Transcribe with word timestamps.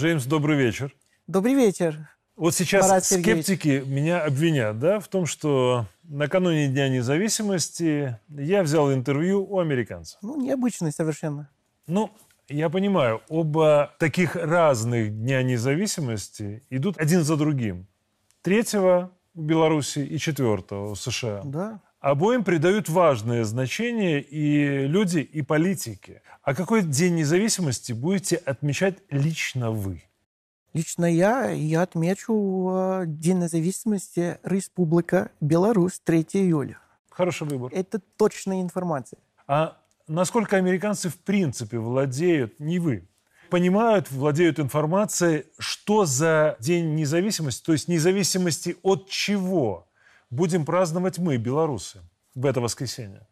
Джеймс, 0.00 0.24
добрый 0.24 0.56
вечер. 0.56 0.96
Добрый 1.26 1.52
вечер. 1.52 2.08
Вот 2.34 2.54
сейчас 2.54 2.88
Марат 2.88 3.04
скептики 3.04 3.82
меня 3.84 4.22
обвинят 4.22 4.78
да, 4.78 4.98
в 4.98 5.08
том, 5.08 5.26
что 5.26 5.84
накануне 6.04 6.68
Дня 6.68 6.88
независимости 6.88 8.18
я 8.30 8.62
взял 8.62 8.90
интервью 8.94 9.44
у 9.44 9.58
американцев. 9.58 10.18
Ну, 10.22 10.40
необычный 10.40 10.90
совершенно. 10.90 11.50
Ну, 11.86 12.10
я 12.48 12.70
понимаю, 12.70 13.20
оба 13.28 13.94
таких 13.98 14.36
разных 14.36 15.10
Дня 15.10 15.42
независимости 15.42 16.64
идут 16.70 16.96
один 16.96 17.22
за 17.22 17.36
другим. 17.36 17.86
Третьего 18.40 19.10
в 19.34 19.42
Беларуси 19.42 19.98
и 19.98 20.16
четвертого 20.16 20.94
в 20.94 20.98
США. 20.98 21.42
Да. 21.44 21.82
Обоим 22.00 22.44
придают 22.44 22.88
важное 22.88 23.44
значение 23.44 24.22
и 24.22 24.86
люди, 24.86 25.18
и 25.18 25.42
политики. 25.42 26.22
А 26.42 26.54
какой 26.54 26.82
День 26.82 27.16
независимости 27.16 27.92
будете 27.92 28.36
отмечать 28.36 28.96
лично 29.10 29.70
вы? 29.70 30.02
Лично 30.72 31.04
я, 31.04 31.50
я 31.50 31.82
отмечу 31.82 32.70
э, 32.72 33.04
День 33.06 33.40
независимости 33.40 34.38
Республика 34.42 35.30
Беларусь 35.42 36.00
3 36.02 36.20
июля. 36.32 36.78
Хороший 37.10 37.46
выбор. 37.46 37.70
Это 37.74 37.98
точная 38.16 38.62
информация. 38.62 39.18
А 39.46 39.76
насколько 40.08 40.56
американцы 40.56 41.10
в 41.10 41.18
принципе 41.18 41.78
владеют, 41.78 42.58
не 42.60 42.78
вы, 42.78 43.06
понимают, 43.50 44.10
владеют 44.10 44.58
информацией, 44.58 45.44
что 45.58 46.06
за 46.06 46.56
День 46.60 46.94
независимости, 46.94 47.62
то 47.62 47.72
есть 47.72 47.88
независимости 47.88 48.78
от 48.82 49.10
чего 49.10 49.89
будем 50.30 50.64
праздновать 50.64 51.18
мы, 51.18 51.36
белорусы, 51.36 52.00
в 52.34 52.46
это 52.46 52.60
воскресенье? 52.60 53.26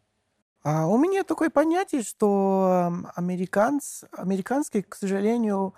А 0.63 0.87
у 0.87 0.99
меня 0.99 1.25
такое 1.25 1.51
понятие, 1.51 2.03
что 2.03 2.89
эм, 2.89 3.09
американц, 3.15 4.03
американские, 4.13 4.83
к 4.83 4.95
сожалению, 4.97 5.75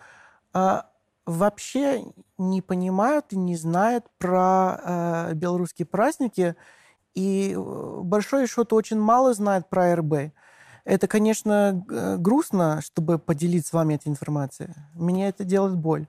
а, 0.53 0.91
вообще 1.27 2.05
не 2.39 2.63
понимают 2.63 3.27
и 3.31 3.37
не 3.37 3.57
знают 3.57 4.07
про 4.19 4.81
э, 5.31 5.35
белорусские 5.35 5.87
праздники, 5.87 6.57
и 7.15 7.55
э, 7.55 8.01
большой 8.03 8.47
счет 8.47 8.73
очень 8.73 8.99
мало 8.99 9.35
знает 9.35 9.69
про 9.69 9.95
РБ. 9.97 10.33
Это, 10.85 11.07
конечно, 11.09 11.85
грустно, 12.19 12.81
чтобы 12.83 13.19
поделить 13.19 13.67
с 13.67 13.73
вами 13.73 13.95
этой 13.95 14.09
информацией. 14.09 14.71
Меня 14.95 15.29
это 15.29 15.45
делает 15.45 15.77
боль. 15.77 16.07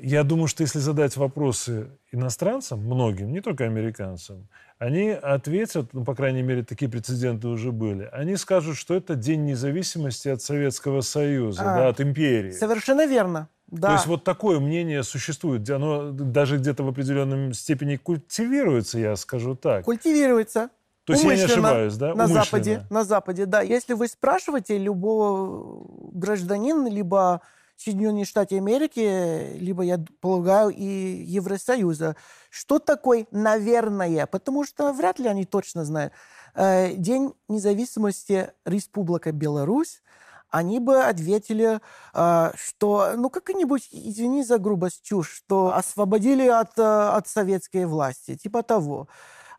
Я 0.00 0.22
думаю, 0.24 0.46
что 0.48 0.62
если 0.62 0.78
задать 0.78 1.16
вопросы 1.16 1.90
иностранцам, 2.12 2.80
многим, 2.80 3.32
не 3.32 3.40
только 3.40 3.64
американцам, 3.64 4.48
они 4.78 5.10
ответят, 5.10 5.92
ну, 5.92 6.04
по 6.04 6.14
крайней 6.14 6.42
мере, 6.42 6.64
такие 6.64 6.90
прецеденты 6.90 7.48
уже 7.48 7.70
были, 7.72 8.08
они 8.12 8.36
скажут, 8.36 8.76
что 8.76 8.94
это 8.94 9.14
День 9.14 9.44
независимости 9.44 10.28
от 10.28 10.42
Советского 10.42 11.02
Союза, 11.02 11.62
А, 11.62 11.76
да, 11.76 11.88
от 11.88 12.00
империи. 12.00 12.50
Совершенно 12.50 13.06
верно. 13.06 13.48
Да. 13.68 13.88
То 13.88 13.94
есть 13.94 14.06
вот 14.06 14.24
такое 14.24 14.60
мнение 14.60 15.02
существует, 15.02 15.68
оно 15.70 16.10
даже 16.10 16.58
где-то 16.58 16.82
в 16.82 16.88
определенном 16.88 17.54
степени 17.54 17.96
культивируется, 17.96 18.98
я 18.98 19.16
скажу 19.16 19.54
так. 19.54 19.84
Культивируется. 19.84 20.68
То 21.04 21.14
есть 21.14 21.24
я 21.24 21.36
не 21.36 21.42
ошибаюсь, 21.42 21.96
да? 21.96 22.14
На 22.14 22.24
Умышленно. 22.24 22.44
Западе, 22.44 22.86
на 22.90 23.04
Западе, 23.04 23.46
да. 23.46 23.60
Если 23.60 23.94
вы 23.94 24.06
спрашиваете 24.08 24.78
любого 24.78 25.84
гражданина, 26.12 26.88
либо 26.88 27.40
Соединенные 27.76 28.24
Штаты 28.24 28.58
Америки, 28.58 29.56
либо, 29.58 29.82
я 29.82 29.98
полагаю, 30.20 30.70
и 30.70 30.84
Евросоюза, 30.84 32.16
что 32.50 32.78
такое 32.78 33.26
«наверное», 33.32 34.26
потому 34.26 34.64
что 34.64 34.92
вряд 34.92 35.18
ли 35.18 35.26
они 35.26 35.44
точно 35.44 35.84
знают. 35.84 36.12
Э, 36.54 36.92
День 36.94 37.32
независимости 37.48 38.52
Республика 38.64 39.32
Беларусь, 39.32 40.02
они 40.50 40.78
бы 40.80 41.02
ответили, 41.02 41.80
э, 42.14 42.50
что, 42.54 43.14
ну, 43.16 43.30
как-нибудь, 43.30 43.88
извини 43.90 44.44
за 44.44 44.58
грубость, 44.58 45.02
чушь, 45.02 45.30
что 45.30 45.74
освободили 45.74 46.46
от, 46.46 46.78
э, 46.78 46.82
от 46.82 47.26
советской 47.26 47.86
власти, 47.86 48.36
типа 48.36 48.62
того. 48.62 49.08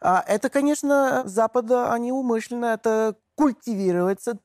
А 0.03 0.23
Это, 0.27 0.49
конечно, 0.49 1.23
Запада, 1.25 1.93
они 1.93 2.11
умышленно 2.11 2.65
это 2.65 3.15
культивируется 3.35 4.37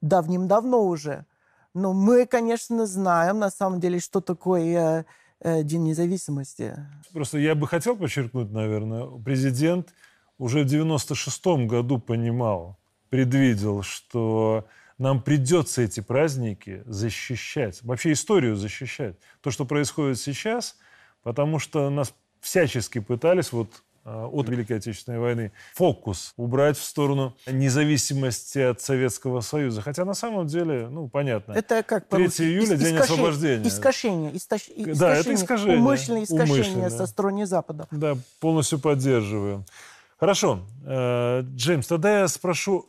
давним-давно 0.00 0.86
уже. 0.86 1.26
Но 1.74 1.92
мы, 1.92 2.24
конечно, 2.24 2.86
знаем, 2.86 3.38
на 3.38 3.50
самом 3.50 3.78
деле, 3.78 4.00
что 4.00 4.20
такое 4.20 5.04
э, 5.40 5.62
День 5.62 5.84
независимости. 5.84 6.74
Просто 7.12 7.38
я 7.38 7.54
бы 7.54 7.68
хотел 7.68 7.94
подчеркнуть, 7.94 8.50
наверное, 8.50 9.06
президент 9.22 9.94
уже 10.38 10.64
в 10.64 10.66
96-м 10.66 11.68
году 11.68 11.98
понимал, 11.98 12.78
предвидел, 13.10 13.82
что 13.82 14.66
нам 14.96 15.22
придется 15.22 15.82
эти 15.82 16.00
праздники 16.00 16.82
защищать, 16.86 17.82
вообще 17.82 18.12
историю 18.12 18.56
защищать. 18.56 19.16
То, 19.42 19.50
что 19.50 19.66
происходит 19.66 20.18
сейчас, 20.18 20.76
потому 21.22 21.58
что 21.58 21.90
нас 21.90 22.14
всячески 22.40 22.98
пытались 22.98 23.52
вот 23.52 23.82
от 24.26 24.48
Великой 24.48 24.78
Отечественной 24.78 25.18
войны 25.18 25.52
фокус 25.74 26.32
убрать 26.36 26.76
в 26.78 26.82
сторону 26.84 27.34
независимости 27.46 28.58
от 28.58 28.80
Советского 28.80 29.40
Союза. 29.40 29.82
Хотя 29.82 30.04
на 30.04 30.14
самом 30.14 30.46
деле, 30.46 30.88
ну, 30.88 31.08
понятно. 31.08 31.52
Это 31.52 31.82
как 31.82 32.04
3 32.08 32.10
по-русски? 32.10 32.42
июля, 32.42 32.64
Ис- 32.74 32.78
День 32.78 32.96
искажение- 32.96 33.00
освобождения. 33.00 33.68
Искажение. 33.68 34.32
истощ- 34.32 34.94
Да, 34.98 35.14
это 35.16 35.34
искажение. 35.34 35.78
Умышленное 35.78 36.24
искажение 36.24 36.54
Умышленное. 36.56 36.90
со 36.90 37.06
стороны 37.06 37.46
Запада. 37.46 37.86
Да, 37.90 38.16
полностью 38.40 38.78
поддерживаю. 38.78 39.64
Хорошо. 40.18 40.60
Э, 40.84 41.42
Джеймс, 41.54 41.86
тогда 41.86 42.20
я 42.20 42.28
спрошу, 42.28 42.86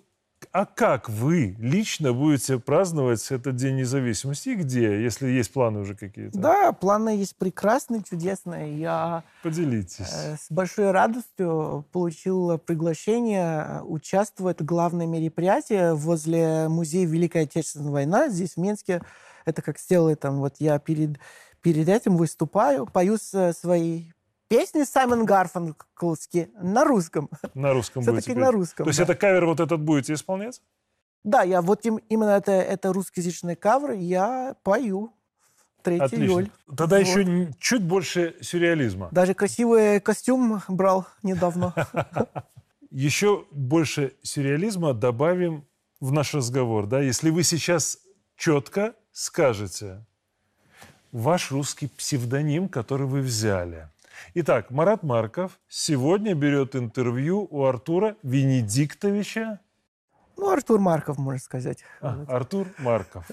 а 0.51 0.65
как 0.65 1.09
вы 1.09 1.55
лично 1.59 2.11
будете 2.11 2.57
праздновать 2.57 3.29
этот 3.29 3.55
День 3.55 3.77
независимости 3.77 4.49
и 4.49 4.55
где, 4.55 5.03
если 5.03 5.27
есть 5.27 5.53
планы 5.53 5.81
уже 5.81 5.95
какие-то? 5.95 6.37
Да, 6.37 6.71
планы 6.71 7.09
есть 7.09 7.35
прекрасные, 7.35 8.01
чудесные. 8.01 8.79
Я 8.79 9.23
Поделитесь. 9.43 10.11
э, 10.11 10.37
с 10.37 10.47
большой 10.49 10.89
радостью 10.89 11.85
получил 11.91 12.57
приглашение 12.57 13.65
э, 13.67 13.81
участвовать 13.81 14.61
в 14.61 14.65
главном 14.65 15.11
мероприятии 15.11 15.93
возле 15.93 16.67
музея 16.67 17.05
Великой 17.05 17.43
Отечественной 17.43 17.91
войны 17.91 18.29
здесь, 18.29 18.53
в 18.53 18.57
Минске. 18.57 19.01
Это 19.45 19.61
как 19.61 19.77
сделали 19.77 20.15
там, 20.15 20.39
вот 20.39 20.55
я 20.57 20.79
перед, 20.79 21.19
перед 21.61 21.87
этим 21.87 22.17
выступаю, 22.17 22.87
пою 22.87 23.17
свои 23.17 24.05
песни 24.49 24.83
Саймон 24.83 25.25
Гарфанклский 25.25 26.49
на 26.59 26.83
русском. 26.83 27.29
На 27.53 27.71
русском 27.71 28.01
Все-таки 28.03 28.31
будете 28.33 28.45
на 28.45 28.51
русском. 28.51 28.83
То 28.83 28.89
есть 28.89 28.97
да. 28.99 29.03
это 29.05 29.15
кавер 29.15 29.45
вот 29.45 29.59
этот 29.61 29.79
будете 29.79 30.13
исполнять? 30.13 30.61
Да, 31.23 31.43
я 31.43 31.61
вот 31.61 31.85
им- 31.85 31.99
именно 32.09 32.31
это, 32.31 32.51
это 32.51 32.91
русскоязычный 32.91 33.55
кавер, 33.55 33.91
я 33.91 34.55
пою 34.63 35.13
3 35.83 35.99
Отлично. 35.99 36.23
июля. 36.23 36.51
Тогда 36.75 36.97
Вот. 36.97 37.05
еще 37.07 37.53
чуть 37.59 37.83
больше 37.83 38.35
сюрреализма. 38.41 39.09
Даже 39.11 39.33
красивый 39.33 39.99
костюм 40.01 40.61
брал 40.67 41.05
недавно. 41.23 41.73
Еще 42.91 43.45
больше 43.51 44.13
сюрреализма 44.23 44.95
добавим 44.95 45.63
в 45.99 46.11
наш 46.11 46.33
разговор. 46.33 46.87
Да? 46.87 47.01
Если 47.01 47.29
вы 47.29 47.43
сейчас 47.43 47.99
четко 48.35 48.95
скажете 49.11 50.03
ваш 51.11 51.51
русский 51.51 51.87
псевдоним, 51.87 52.67
который 52.67 53.05
вы 53.05 53.21
взяли. 53.21 53.89
Итак, 54.33 54.69
Марат 54.69 55.03
Марков 55.03 55.59
сегодня 55.67 56.35
берет 56.35 56.75
интервью 56.75 57.47
у 57.49 57.65
Артура 57.65 58.15
Венедиктовича. 58.23 59.59
Ну, 60.37 60.49
Артур 60.49 60.79
Марков, 60.79 61.17
можно 61.17 61.39
сказать. 61.39 61.83
А, 62.01 62.23
Артур 62.27 62.67
Марков. 62.77 63.29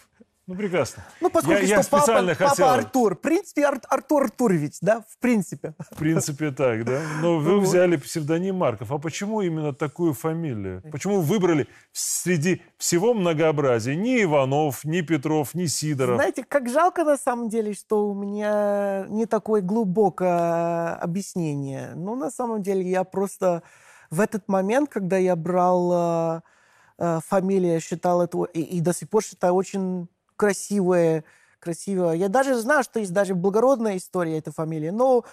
Ну, 0.48 0.54
прекрасно. 0.54 1.02
Ну, 1.20 1.28
поскольку 1.28 1.62
я, 1.62 1.66
я 1.76 1.82
что 1.82 1.90
папа, 1.90 2.02
специально 2.04 2.34
папа 2.36 2.50
хотел, 2.50 2.68
Артур. 2.68 3.16
В 3.16 3.20
принципе, 3.20 3.64
Ар- 3.64 3.80
Артур 3.88 4.22
Артурович, 4.24 4.74
да, 4.80 5.00
в 5.00 5.18
принципе. 5.18 5.74
в 5.90 5.96
принципе, 5.96 6.52
так, 6.52 6.84
да? 6.84 7.02
Но 7.20 7.38
вы 7.38 7.58
взяли 7.58 7.96
псевдоним 7.96 8.56
Марков. 8.56 8.92
А 8.92 8.98
почему 8.98 9.42
именно 9.42 9.74
такую 9.74 10.14
фамилию? 10.14 10.82
Почему 10.92 11.16
вы 11.16 11.22
выбрали 11.22 11.66
среди 11.90 12.62
всего 12.78 13.12
многообразия 13.12 13.96
ни 13.96 14.22
Иванов, 14.22 14.84
ни 14.84 15.00
Петров, 15.00 15.54
ни 15.54 15.66
Сидоров? 15.66 16.14
Знаете, 16.14 16.44
как 16.44 16.68
жалко 16.68 17.02
на 17.02 17.16
самом 17.16 17.48
деле, 17.48 17.74
что 17.74 18.08
у 18.08 18.14
меня 18.14 19.06
не 19.08 19.26
такое 19.26 19.62
глубокое 19.62 20.94
объяснение. 20.94 21.92
Ну, 21.96 22.14
на 22.14 22.30
самом 22.30 22.62
деле, 22.62 22.88
я 22.88 23.02
просто 23.02 23.64
в 24.10 24.20
этот 24.20 24.46
момент, 24.46 24.90
когда 24.90 25.16
я 25.16 25.34
брал 25.34 26.36
э, 26.36 26.40
э, 26.98 27.18
фамилию, 27.26 27.80
считал 27.80 28.22
это, 28.22 28.44
и, 28.44 28.60
и 28.60 28.80
до 28.80 28.94
сих 28.94 29.10
пор 29.10 29.24
считаю 29.24 29.54
очень 29.54 30.08
красивое, 30.36 31.24
красивое. 31.58 32.14
Я 32.14 32.28
даже 32.28 32.54
знаю, 32.54 32.84
что 32.84 33.00
есть 33.00 33.12
даже 33.12 33.34
благородная 33.34 33.96
история 33.96 34.38
этой 34.38 34.52
фамилии, 34.52 34.90
но 34.90 35.24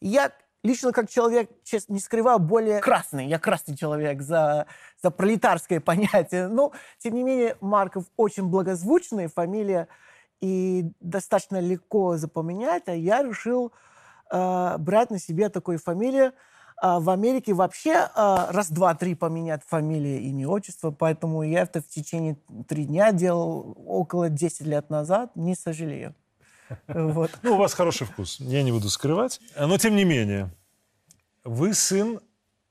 я 0.00 0.32
лично 0.62 0.92
как 0.92 1.08
человек, 1.08 1.50
честно, 1.64 1.94
не 1.94 2.00
скрываю, 2.00 2.38
более 2.38 2.80
красный. 2.80 3.26
Я 3.26 3.38
красный 3.38 3.76
человек 3.76 4.22
за, 4.22 4.66
за 5.02 5.10
пролетарское 5.10 5.80
понятие. 5.90 6.48
Но, 6.48 6.72
тем 6.98 7.14
не 7.14 7.22
менее, 7.22 7.56
Марков 7.60 8.04
очень 8.16 8.44
благозвучная 8.44 9.28
фамилия 9.28 9.88
и 10.40 10.90
достаточно 11.00 11.60
легко 11.60 12.16
запоминать. 12.16 12.84
А 12.86 12.94
я 12.94 13.22
решил 13.22 13.72
э, 14.30 14.76
брать 14.78 15.10
на 15.10 15.18
себе 15.18 15.48
такую 15.48 15.78
фамилию. 15.78 16.32
А 16.80 17.00
в 17.00 17.10
Америке 17.10 17.54
вообще 17.54 18.08
э, 18.14 18.46
раз, 18.50 18.70
два, 18.70 18.94
три 18.94 19.14
поменять 19.14 19.62
фамилии, 19.66 20.28
имя, 20.28 20.48
отчество, 20.48 20.90
поэтому 20.90 21.42
я 21.42 21.62
это 21.62 21.80
в 21.80 21.88
течение 21.88 22.36
три 22.68 22.84
дня 22.84 23.12
делал 23.12 23.76
около 23.86 24.28
10 24.28 24.66
лет 24.66 24.88
назад, 24.90 25.34
не 25.34 25.54
сожалею. 25.54 26.14
Вот. 26.86 27.30
Ну, 27.42 27.54
у 27.54 27.56
вас 27.56 27.74
хороший 27.74 28.06
вкус, 28.06 28.38
я 28.40 28.62
не 28.62 28.70
буду 28.70 28.90
скрывать. 28.90 29.40
Но, 29.58 29.78
тем 29.78 29.96
не 29.96 30.04
менее, 30.04 30.50
вы 31.44 31.74
сын 31.74 32.20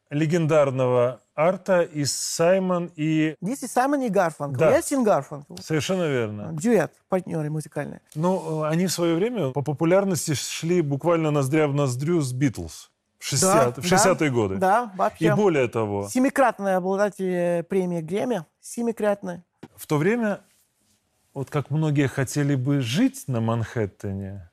легендарного 0.10 1.20
арта 1.36 1.82
из 1.82 2.16
Саймон 2.16 2.92
и... 2.96 3.36
Здесь 3.42 3.64
и 3.64 3.68
Саймон 3.68 4.02
и 4.02 4.10
Гарфанкл. 4.10 4.60
Да. 4.60 4.72
Я 4.72 4.82
сын 4.82 5.04
Гарфанкл. 5.04 5.56
Совершенно 5.58 6.08
верно. 6.08 6.50
Дюэт, 6.54 6.94
партнеры 7.10 7.50
музыкальные. 7.50 8.02
Ну, 8.16 8.64
э, 8.64 8.70
они 8.70 8.88
в 8.88 8.92
свое 8.92 9.16
время 9.16 9.52
по 9.52 9.62
популярности 9.62 10.34
шли 10.34 10.82
буквально 10.82 11.32
ноздря 11.32 11.68
в 11.68 11.74
ноздрю 11.74 12.22
с 12.22 12.32
Битлз 12.32 12.92
в 13.20 13.26
60 13.26 13.76
Да, 13.76 13.82
в 13.82 13.86
60-е 13.86 14.30
годы. 14.32 14.56
Да, 14.58 14.92
вообще. 14.96 15.26
И 15.26 15.32
более 15.32 15.68
того, 15.68 16.08
Семикратный 16.10 16.76
обладатель 16.76 17.64
премии 17.64 18.02
Грэмми. 18.02 18.46
Семикратный. 18.62 19.44
в 19.76 19.88
то 19.88 19.98
время, 19.98 20.42
вот 21.34 21.50
как 21.50 21.70
многие 21.70 22.08
хотели 22.08 22.56
бы 22.56 22.82
жить 22.82 23.24
на 23.28 23.42
Манхэттене, 23.42 24.50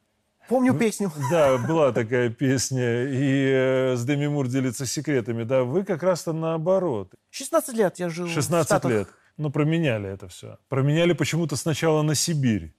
Помню 0.48 0.74
песню. 0.74 1.10
Да, 1.30 1.56
была 1.56 1.92
такая 1.92 2.28
песня, 2.28 3.04
и 3.04 3.50
э, 3.50 3.96
с 3.96 4.04
Деми 4.04 4.26
Мур 4.26 4.46
делится 4.46 4.84
секретами. 4.84 5.44
Да, 5.44 5.64
вы 5.64 5.84
как 5.84 6.02
раз-то 6.02 6.32
наоборот. 6.32 7.14
16 7.30 7.74
лет 7.74 7.98
я 7.98 8.10
жил 8.10 8.26
в 8.26 8.30
16 8.30 8.66
Штатах. 8.66 8.90
лет. 8.90 9.08
Но 9.36 9.50
променяли 9.50 10.08
это 10.10 10.28
все. 10.28 10.58
Променяли 10.68 11.12
почему-то 11.14 11.56
сначала 11.56 12.02
на 12.02 12.14
Сибирь. 12.14 12.74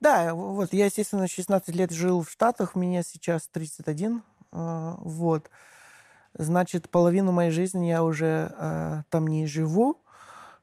Да, 0.00 0.34
вот 0.34 0.72
я, 0.72 0.86
естественно, 0.86 1.26
16 1.28 1.74
лет 1.74 1.92
жил 1.92 2.22
в 2.22 2.30
Штатах, 2.30 2.74
мне 2.74 3.02
сейчас 3.02 3.48
31. 3.48 4.22
Э, 4.52 4.94
Вот. 4.98 5.50
Значит, 6.34 6.90
половину 6.90 7.32
моей 7.32 7.50
жизни 7.50 7.88
я 7.88 8.04
уже 8.04 8.52
э, 8.58 9.02
там 9.10 9.26
не 9.28 9.46
живу. 9.46 10.02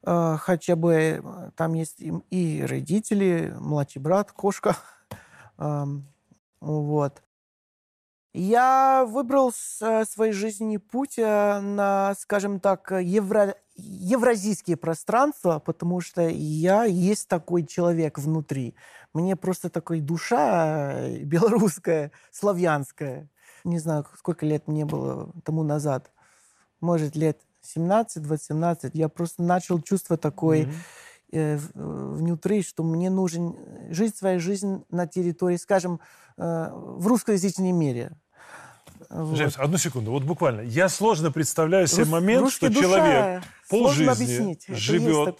Э, 0.03 0.37
хотя 0.39 0.75
бы 0.75 1.51
там 1.57 1.73
есть 1.75 2.01
и, 2.31 2.65
родители, 2.67 3.55
младший 3.59 4.01
брат, 4.01 4.31
кошка. 4.31 4.77
Вот. 6.61 7.21
Я 8.33 9.05
выбрал 9.07 9.51
с- 9.53 10.03
свой 10.11 10.31
жизненный 10.33 10.79
путь 10.79 11.17
на, 11.17 12.13
скажем 12.19 12.59
так, 12.59 12.91
евро, 12.91 13.55
евразийские 13.75 14.75
пространства, 14.75 15.59
потому 15.59 16.01
что 16.01 16.27
я 16.27 16.83
есть 16.83 17.29
такой 17.29 17.65
человек 17.65 18.17
внутри. 18.19 18.75
Мне 19.13 19.37
просто 19.37 19.69
такой 19.69 20.01
душа 20.01 20.91
э, 20.95 21.19
белорусская, 21.23 22.11
славянская. 22.31 23.29
Не 23.65 23.79
знаю, 23.79 24.05
сколько 24.17 24.45
лет 24.45 24.67
мне 24.67 24.85
было 24.85 25.29
тому 25.43 25.63
назад. 25.63 26.11
Может, 26.81 27.15
лет 27.15 27.39
17-18. 27.61 28.91
Я 28.93 29.09
просто 29.09 29.43
начал 29.43 29.81
чувство 29.81 30.17
такое 30.17 30.63
Мгм. 30.67 30.73
э, 31.31 31.57
в- 31.57 31.71
э, 31.73 32.13
внутри, 32.17 32.61
что 32.63 32.83
мне 32.83 33.09
нужен 33.09 33.55
жить 33.89 34.15
свою 34.15 34.39
жизнь 34.39 34.83
на 34.89 35.07
территории, 35.07 35.57
скажем, 35.57 35.99
э, 36.37 36.69
в 36.71 37.07
русскоязычном 37.07 37.75
мире. 37.75 38.11
Вот. 39.09 39.35
Джеймс, 39.37 39.57
одну 39.57 39.77
секунду, 39.77 40.11
вот 40.11 40.23
буквально. 40.23 40.61
Я 40.61 40.87
сложно 40.89 41.31
представляю 41.31 41.87
себе 41.87 42.03
Рус- 42.03 42.09
момент, 42.11 42.51
что 42.51 42.69
душа, 42.69 42.81
человек 42.81 43.43
полжизни 43.69 44.57
живет, 44.69 45.35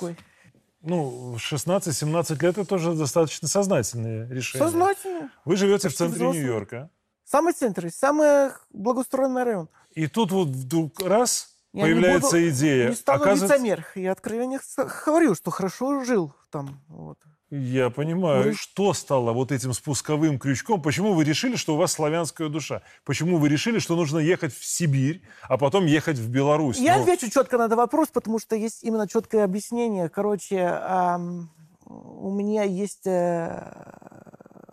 ну, 0.82 1.34
в 1.34 1.40
16-17 1.40 2.42
лет 2.42 2.58
это 2.58 2.66
тоже 2.66 2.94
достаточно 2.94 3.48
сознательное 3.48 4.28
решение. 4.30 4.68
Сознательно. 4.68 5.32
Вы 5.46 5.56
живете 5.58 5.82
в 5.90 5.92
Почти 5.92 5.98
центре 5.98 6.16
взрослый. 6.18 6.44
Нью-Йорка, 6.44 6.90
Самый 7.26 7.54
центр, 7.54 7.90
самый 7.92 8.52
благоустроенный 8.72 9.44
район. 9.44 9.70
и 9.96 10.08
тут 10.08 10.32
вот 10.32 10.50
вдруг 10.50 11.02
раз 11.02 11.50
Я 11.74 11.80
не 11.84 11.90
появляется 11.94 12.28
буду- 12.38 12.50
идея. 12.50 12.90
Не 12.90 12.96
стану 12.96 13.22
Оказывается, 13.24 13.56
лицемер. 13.58 13.86
Я 13.96 14.12
откровенно 14.12 14.60
говорю, 15.06 15.36
что 15.36 15.52
хорошо 15.52 16.04
жил 16.04 16.34
там. 16.52 16.80
Вот. 16.88 17.18
Я 17.52 17.90
понимаю, 17.90 18.44
Вы- 18.44 18.54
что 18.54 18.94
стало 18.94 19.32
вот 19.32 19.52
этим 19.52 19.74
спусковым 19.74 20.40
крючком. 20.40 20.82
Почему 20.82 21.14
вы 21.14 21.24
решили, 21.24 21.56
что 21.56 21.76
у 21.76 21.78
вас 21.78 21.94
славянская 21.94 22.50
душа? 22.50 22.82
Почему 23.06 23.38
вы 23.38 23.50
решили, 23.50 23.80
что 23.80 23.96
нужно 23.96 24.18
ехать 24.20 24.54
в 24.54 24.66
Сибирь, 24.66 25.22
а 25.44 25.58
потом 25.58 25.86
ехать 25.86 26.18
в 26.18 26.30
Беларусь? 26.30 26.78
Я 26.78 26.98
Ну, 26.98 27.04
отвечу 27.04 27.30
четко 27.30 27.58
на 27.58 27.66
этот 27.66 27.78
вопрос, 27.78 28.10
потому 28.10 28.40
что 28.40 28.56
есть 28.56 28.84
именно 28.84 29.08
четкое 29.08 29.44
объяснение. 29.46 30.10
Короче, 30.10 30.60
ам, 30.66 31.50
у 31.86 32.32
меня 32.32 32.64
есть 32.64 33.06
э, 33.06 33.72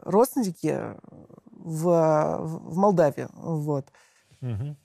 родственники 0.05 0.97
в, 1.63 2.39
в 2.43 2.77
Молдавии. 2.77 3.29
Вот. 3.33 3.91
мгм. 4.41 4.77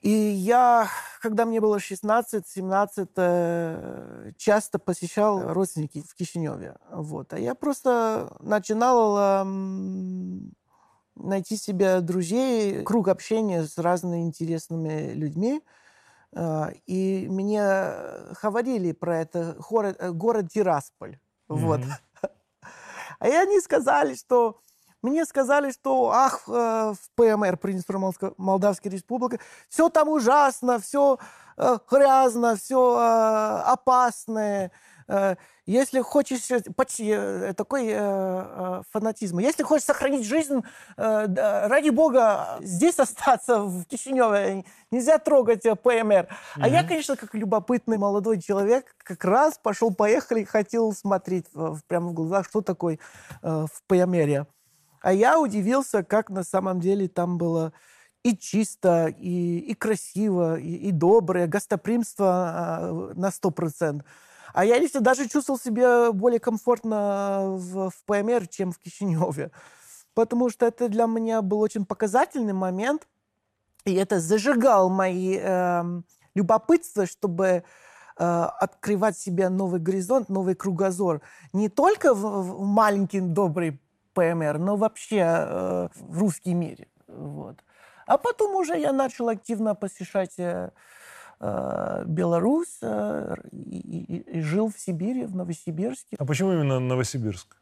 И 0.00 0.08
я, 0.10 0.88
когда 1.20 1.44
мне 1.44 1.60
было 1.60 1.78
16-17, 1.78 3.10
э, 3.16 4.32
часто 4.38 4.78
посещал 4.78 5.52
родственники 5.52 6.02
в 6.02 6.14
Кишиневе. 6.14 6.76
Вот. 6.90 7.34
А 7.34 7.38
я 7.38 7.54
просто 7.54 8.34
начинал 8.40 9.42
м, 9.42 10.54
найти 11.16 11.56
себе 11.56 12.00
друзей, 12.00 12.82
круг 12.82 13.08
общения 13.08 13.64
с 13.64 13.76
разными 13.76 14.22
интересными 14.22 15.12
людьми. 15.12 15.62
Э, 16.32 16.70
И 16.86 17.26
мне 17.28 17.62
говорили 18.42 18.92
про 18.92 19.20
это 19.20 19.56
город, 19.68 19.96
э, 19.98 20.12
город 20.12 20.50
Тирасполь. 20.50 21.18
Вот. 21.48 21.80
Мгм. 21.80 21.90
А 23.18 23.28
и 23.28 23.32
они 23.32 23.60
сказали, 23.60 24.14
что... 24.14 24.60
Мне 25.02 25.24
сказали, 25.24 25.70
что, 25.70 26.10
ах, 26.10 26.42
э, 26.48 26.50
в 26.92 27.10
ПМР, 27.14 27.56
Приднестровье 27.56 28.12
Молдавская 28.36 28.92
Республика, 28.92 29.38
все 29.68 29.88
там 29.88 30.08
ужасно, 30.08 30.78
все 30.78 31.18
грязно, 31.90 32.56
все 32.56 32.96
опасное. 33.66 34.70
Э, 35.10 35.34
Если 35.66 36.00
хочешь, 36.00 36.50
э, 36.50 36.62
почти 36.76 37.10
э, 37.10 37.52
такой 37.54 37.86
э, 37.88 37.94
э, 37.96 38.82
фанатизм. 38.90 39.38
Если 39.38 39.62
хочешь 39.62 39.84
сохранить 39.86 40.24
жизнь, 40.24 40.62
э, 40.96 41.66
ради 41.68 41.90
бога, 41.90 42.58
здесь 42.60 42.98
остаться, 42.98 43.58
в 43.62 43.84
Кишиневе, 43.84 44.64
нельзя 44.90 45.18
трогать 45.18 45.66
э, 45.66 45.74
ПМР. 45.74 46.28
А 46.56 46.68
я, 46.68 46.82
конечно, 46.84 47.16
как 47.16 47.34
любопытный 47.34 47.98
молодой 47.98 48.40
человек, 48.40 48.94
как 48.98 49.24
раз 49.24 49.58
пошел-поехали, 49.62 50.44
хотел 50.44 50.92
смотреть 50.92 51.46
прямо 51.88 52.08
в 52.10 52.14
глаза, 52.14 52.44
что 52.44 52.62
такое 52.62 52.98
э, 53.42 53.66
в 53.72 53.82
ПМРе. 53.86 54.46
А 55.00 55.12
я 55.12 55.40
удивился, 55.40 56.02
как 56.02 56.30
на 56.30 56.44
самом 56.44 56.80
деле 56.80 57.08
там 57.08 57.38
было 57.38 57.72
и 58.22 58.36
чисто, 58.36 59.06
и, 59.06 59.58
и 59.58 59.74
красиво, 59.74 60.58
и, 60.58 60.74
и 60.74 60.92
доброе, 60.92 61.46
гостоприимство 61.46 62.26
а, 62.28 63.12
на 63.14 63.28
100%. 63.28 64.02
А 64.52 64.64
я 64.64 64.78
лично 64.78 65.00
даже 65.00 65.28
чувствовал 65.28 65.58
себя 65.58 66.12
более 66.12 66.40
комфортно 66.40 67.46
в, 67.56 67.90
в 67.90 68.04
ПМР, 68.04 68.48
чем 68.48 68.72
в 68.72 68.78
Кишиневе. 68.78 69.52
Потому 70.14 70.50
что 70.50 70.66
это 70.66 70.88
для 70.88 71.06
меня 71.06 71.40
был 71.40 71.60
очень 71.60 71.86
показательный 71.86 72.52
момент. 72.52 73.06
И 73.84 73.94
это 73.94 74.20
зажигал 74.20 74.90
мои 74.90 75.38
эм, 75.38 76.04
любопытства, 76.34 77.06
чтобы 77.06 77.46
э, 77.46 77.62
открывать 78.18 79.16
себе 79.16 79.48
новый 79.48 79.80
горизонт, 79.80 80.28
новый 80.28 80.54
кругозор. 80.54 81.22
Не 81.52 81.68
только 81.68 82.12
в, 82.12 82.20
в 82.20 82.60
маленький 82.64 83.20
добрый 83.20 83.80
ПМР, 84.20 84.58
но 84.58 84.76
вообще 84.76 85.16
э, 85.16 85.88
в 85.94 86.18
русский 86.18 86.54
мире. 86.54 86.86
Вот. 87.08 87.56
А 88.06 88.18
потом 88.18 88.54
уже 88.56 88.78
я 88.78 88.92
начал 88.92 89.28
активно 89.28 89.74
посещать 89.74 90.38
э, 90.38 90.70
э, 91.40 92.04
Беларусь 92.06 92.78
э, 92.82 93.34
и, 93.52 93.78
и- 94.14 94.38
и 94.38 94.40
жил 94.40 94.68
в 94.68 94.78
Сибири, 94.78 95.26
в 95.26 95.34
Новосибирске. 95.36 96.16
А 96.18 96.24
почему 96.24 96.52
именно 96.52 96.80
Новосибирск? 96.80 97.56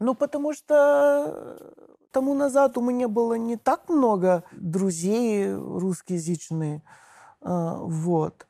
Ну, 0.00 0.14
потому 0.14 0.52
что 0.54 1.56
тому 2.10 2.34
назад 2.34 2.76
у 2.78 2.80
меня 2.82 3.08
было 3.08 3.34
не 3.38 3.56
так 3.56 3.88
много 3.88 4.42
друзей 4.52 5.54
русскоязычных. 5.54 6.82
а, 7.40 7.76
Вот. 7.80 8.46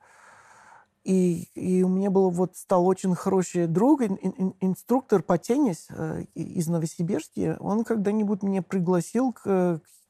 И, 1.05 1.51
и 1.55 1.83
у 1.83 1.89
меня 1.89 2.11
был 2.11 2.31
вот 2.31 2.57
стал 2.57 2.87
очень 2.87 3.15
хороший 3.15 3.67
друг, 3.67 4.01
ин- 4.01 4.19
ин- 4.23 4.55
инструктор 4.61 5.23
по 5.23 5.37
теннис 5.37 5.87
э, 5.91 6.25
из 6.35 6.67
Новосибирска. 6.69 7.59
Он 7.61 7.85
когда-нибудь 7.85 8.43
меня 8.43 8.63
пригласил 8.63 9.33
к, 9.33 9.43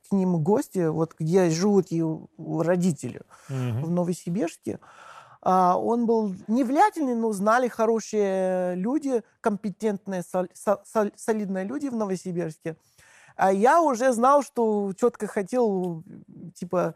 к 0.08 0.12
ним 0.12 0.40
гости, 0.40 0.86
вот 0.86 1.14
где 1.18 1.50
живут 1.50 1.90
его 1.90 2.28
родители 2.62 3.22
Мгм. 3.48 3.82
в 3.84 3.90
Новосибирске. 3.90 4.78
А, 5.42 5.76
Он 5.76 6.06
был 6.06 6.32
не 6.46 6.62
влиятельный, 6.62 7.16
но 7.16 7.32
знали 7.32 7.66
хорошие 7.66 8.76
люди, 8.76 9.22
компетентные, 9.40 10.22
сол- 10.22 10.48
со- 10.54 10.82
сол- 10.84 11.12
солидные 11.16 11.64
люди 11.64 11.88
в 11.88 11.96
Новосибирске. 11.96 12.76
А 13.36 13.52
я 13.52 13.82
уже 13.82 14.12
знал, 14.12 14.42
что 14.44 14.92
четко 14.96 15.26
хотел, 15.26 16.04
типа, 16.54 16.94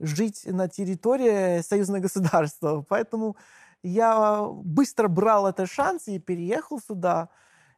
жить 0.00 0.42
на 0.46 0.68
территории 0.68 1.60
союзного 1.62 2.00
государства. 2.00 2.84
Поэтому 2.88 3.36
я 3.82 4.42
быстро 4.44 5.08
брал 5.08 5.46
этот 5.46 5.70
шанс 5.70 6.08
и 6.08 6.18
переехал 6.18 6.80
сюда. 6.80 7.28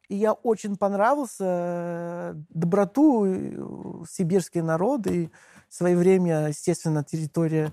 И 0.09 0.17
я 0.17 0.33
очень 0.33 0.77
понравился 0.77 1.45
э, 1.47 2.35
доброту 2.51 3.25
э, 3.27 4.05
сибирский 4.11 4.61
народ 4.61 5.07
и 5.07 5.31
в 5.69 5.75
свое 5.75 5.97
время, 5.97 6.49
естественно, 6.49 7.03
территория 7.03 7.73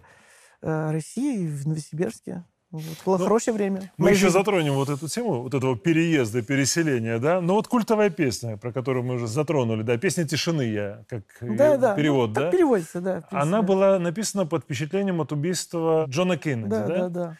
э, 0.61 0.91
России 0.91 1.47
в 1.47 1.67
Новосибирске. 1.67 2.45
Вот, 2.71 2.83
было 3.03 3.17
ну, 3.17 3.23
хорошее 3.23 3.55
время. 3.55 3.91
Мы 3.97 4.11
еще 4.11 4.27
жизни. 4.27 4.37
затронем 4.37 4.73
вот 4.73 4.89
эту 4.89 5.07
тему, 5.07 5.41
вот 5.41 5.55
этого 5.55 5.75
переезда, 5.75 6.43
переселения, 6.43 7.17
да? 7.17 7.41
Но 7.41 7.55
вот 7.55 7.67
культовая 7.67 8.11
песня, 8.11 8.57
про 8.57 8.71
которую 8.71 9.03
мы 9.03 9.15
уже 9.15 9.27
затронули, 9.27 9.81
да, 9.81 9.97
песня 9.97 10.25
«Тишины» 10.25 10.61
я, 10.61 11.03
как 11.07 11.23
да, 11.41 11.77
да. 11.77 11.95
перевод, 11.95 12.29
ну, 12.29 12.35
да? 12.35 12.51
переводится, 12.51 13.01
да. 13.01 13.23
Она 13.31 13.63
была 13.63 13.97
написана 13.97 14.45
под 14.45 14.65
впечатлением 14.65 15.19
от 15.19 15.31
убийства 15.31 16.05
Джона 16.07 16.37
Кеннеди, 16.37 16.69
да? 16.69 16.87
Да, 16.87 16.97
да, 16.97 17.09
да. 17.09 17.37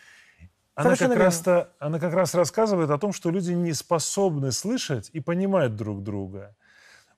Она 0.74 0.96
как, 0.96 1.16
раз 1.16 1.44
-то, 1.46 1.68
она 1.80 2.00
как 2.00 2.14
раз 2.14 2.34
рассказывает 2.34 2.90
о 2.90 2.98
том, 2.98 3.14
что 3.14 3.30
люди 3.30 3.52
не 3.52 3.74
способны 3.74 4.52
слышать 4.52 5.12
и 5.14 5.20
понимать 5.20 5.76
друг 5.76 6.02
друга. 6.04 6.56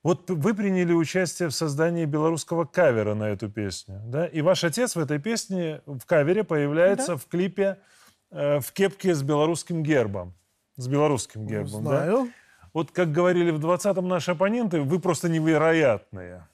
Вот 0.04 0.30
вы 0.32 0.54
приняли 0.54 0.94
участие 0.94 1.48
в 1.48 1.54
создании 1.54 2.06
белорусского 2.06 2.66
кавера 2.66 3.14
на 3.14 3.30
эту 3.30 3.50
песню, 3.50 4.02
да? 4.06 4.26
И 4.26 4.42
ваш 4.42 4.64
отец 4.64 4.96
в 4.96 5.00
этой 5.00 5.20
песне 5.20 5.82
в 5.86 6.06
кавере 6.06 6.44
появляется 6.44 7.14
да. 7.14 7.18
в 7.18 7.28
клипе 7.28 7.64
э, 7.64 8.01
в 8.32 8.66
кепке 8.74 9.14
с 9.14 9.24
белорусским 9.24 9.84
гербом. 9.84 10.34
С 10.78 10.88
белорусским 10.88 11.46
гербом, 11.46 11.84
Знаю. 11.84 12.26
да? 12.26 12.32
Вот 12.74 12.92
как 12.92 13.12
говорили 13.12 13.52
в 13.52 13.60
20-м 13.60 14.08
наши 14.08 14.32
оппоненты, 14.32 14.82
вы 14.82 15.00
просто 15.00 15.28
невероятные. 15.30 16.48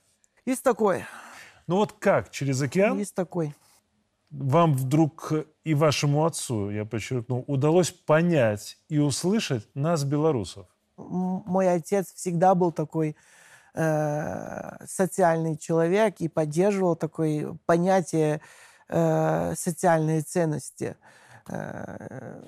Есть 0.46 0.64
такой. 0.64 1.06
Ну 1.68 1.76
вот 1.76 1.94
как, 1.94 2.32
через 2.32 2.62
океан? 2.62 2.98
Есть 2.98 3.14
такой. 3.14 3.54
Вам 4.32 4.74
вдруг 4.74 5.32
и 5.64 5.74
вашему 5.74 6.26
отцу, 6.26 6.70
я 6.72 6.84
подчеркну, 6.84 7.44
удалось 7.48 7.92
понять 7.92 8.78
и 8.90 8.98
услышать 8.98 9.68
нас, 9.76 10.04
белорусов? 10.04 10.66
Мой 10.98 11.72
отец 11.72 12.12
всегда 12.14 12.56
был 12.56 12.72
такой 12.72 13.16
Э, 13.80 14.76
социальный 14.88 15.56
человек 15.56 16.16
и 16.18 16.28
поддерживал 16.28 16.96
такое 16.96 17.56
понятие 17.68 18.42
э, 18.90 19.54
социальные 19.56 20.22
ценности. 20.22 20.96
Э, 20.96 20.96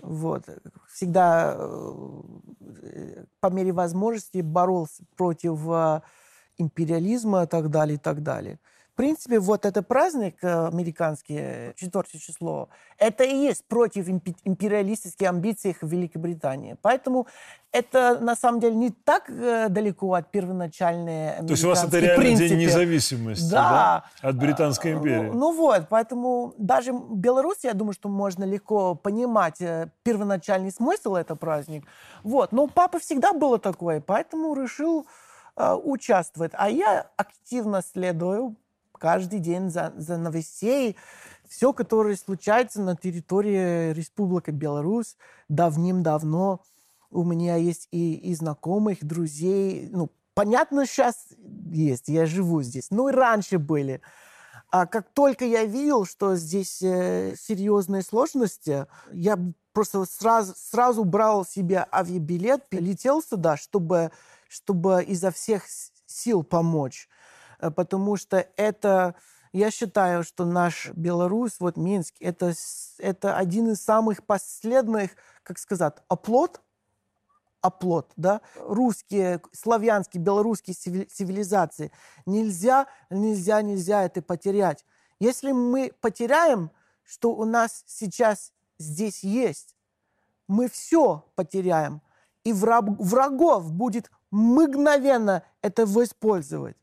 вот. 0.01 0.49
Всегда 0.91 1.55
э, 1.57 3.23
по 3.39 3.47
мере 3.47 3.71
возможности 3.71 4.39
боролся 4.41 5.03
против 5.15 5.59
э, 5.67 6.01
империализма 6.57 7.43
и 7.43 7.47
так 7.47 7.69
далее, 7.69 7.95
и 7.95 7.99
так 7.99 8.23
далее 8.23 8.59
принципе, 8.99 9.39
вот 9.39 9.65
этот 9.65 9.87
праздник 9.87 10.43
э, 10.43 10.67
американский, 10.67 11.73
4 11.77 12.03
число, 12.19 12.67
это 12.97 13.23
и 13.23 13.33
есть 13.33 13.63
против 13.63 14.09
империалистских 14.09 15.25
амбиций 15.25 15.73
Великобритании. 15.81 16.75
Поэтому 16.81 17.25
это, 17.71 18.19
на 18.19 18.35
самом 18.35 18.59
деле, 18.59 18.75
не 18.75 18.89
так 18.89 19.29
э, 19.29 19.69
далеко 19.69 20.15
от 20.15 20.29
первоначальной 20.31 21.37
То 21.37 21.51
есть 21.51 21.63
у 21.63 21.69
вас 21.69 21.85
это 21.85 21.97
реально 21.97 22.23
принципе. 22.23 22.49
день 22.49 22.59
независимости 22.59 23.49
да. 23.49 24.03
Да? 24.21 24.29
от 24.29 24.35
Британской 24.35 24.91
империи? 24.91 25.29
Ну, 25.29 25.33
ну 25.33 25.55
вот, 25.55 25.87
поэтому 25.87 26.53
даже 26.57 26.91
в 26.91 27.15
Беларуси, 27.15 27.67
я 27.67 27.73
думаю, 27.73 27.93
что 27.93 28.09
можно 28.09 28.43
легко 28.43 28.95
понимать 28.95 29.61
э, 29.61 29.89
первоначальный 30.03 30.73
смысл 30.73 31.15
этого 31.15 31.37
праздника. 31.37 31.87
Вот. 32.23 32.51
Но 32.51 32.67
папа 32.67 32.99
всегда 32.99 33.31
было 33.31 33.59
такое, 33.59 34.01
поэтому 34.01 34.53
решил 34.53 35.07
участвовать. 35.55 36.51
А 36.53 36.69
я 36.69 37.07
активно 37.17 37.81
следую 37.81 38.55
каждый 38.99 39.39
день 39.39 39.69
за, 39.69 39.93
за 39.97 40.17
новостей. 40.17 40.95
Все, 41.47 41.73
которое 41.73 42.15
случается 42.15 42.81
на 42.81 42.95
территории 42.95 43.93
Республики 43.93 44.51
Беларусь 44.51 45.17
давным-давно. 45.47 46.61
У 47.09 47.23
меня 47.23 47.55
есть 47.55 47.87
и, 47.91 48.13
и 48.13 48.35
знакомых, 48.35 49.03
друзей. 49.03 49.89
Ну, 49.91 50.11
понятно, 50.35 50.85
сейчас 50.85 51.15
есть, 51.71 52.07
я 52.07 52.27
живу 52.27 52.61
здесь. 52.61 52.91
Ну 52.91 53.09
и 53.09 53.13
раньше 53.13 53.57
были. 53.57 54.01
А 54.71 54.85
как 54.85 55.09
только 55.13 55.45
я 55.45 55.65
видел, 55.65 56.05
что 56.05 56.35
здесь 56.35 56.81
э, 56.83 57.33
серьезные 57.35 58.03
сложности, 58.03 58.85
я 59.11 59.39
просто 59.73 60.05
сразу, 60.05 60.53
сразу 60.55 61.03
брал 61.03 61.43
себе 61.43 61.87
авиабилет, 61.91 62.65
летел 62.71 63.23
сюда, 63.23 63.57
чтобы, 63.57 64.11
чтобы 64.47 65.03
изо 65.03 65.31
всех 65.31 65.63
сил 66.05 66.43
помочь. 66.43 67.09
Э, 67.59 67.71
потому 67.71 68.17
что 68.17 68.47
это, 68.57 69.15
я 69.51 69.71
считаю, 69.71 70.23
что 70.23 70.45
наш 70.45 70.89
Беларусь, 70.93 71.59
вот 71.59 71.77
Минск, 71.77 72.15
это, 72.19 72.53
это 72.97 73.37
один 73.37 73.71
из 73.71 73.81
самых 73.83 74.23
последних, 74.25 75.11
как 75.43 75.57
сказать, 75.59 75.95
оплот, 76.07 76.61
оплот, 77.61 78.11
да, 78.15 78.41
русские, 78.55 79.41
славянские, 79.51 80.21
белорусские 80.21 80.75
цивилизации. 80.75 81.91
Нельзя, 82.25 82.87
нельзя, 83.09 83.61
нельзя 83.61 84.03
это 84.03 84.21
потерять. 84.21 84.85
Если 85.19 85.51
мы 85.51 85.91
потеряем, 85.99 86.71
что 87.03 87.31
у 87.31 87.43
нас 87.43 87.83
сейчас 87.85 88.53
здесь 88.77 89.23
есть, 89.23 89.75
мы 90.47 90.69
все 90.69 91.25
потеряем. 91.35 92.01
И 92.45 92.53
враг, 92.53 92.85
врагов 92.97 93.73
будет 93.73 94.09
мгновенно 94.31 95.43
это 95.61 95.83
использовать. 95.83 96.77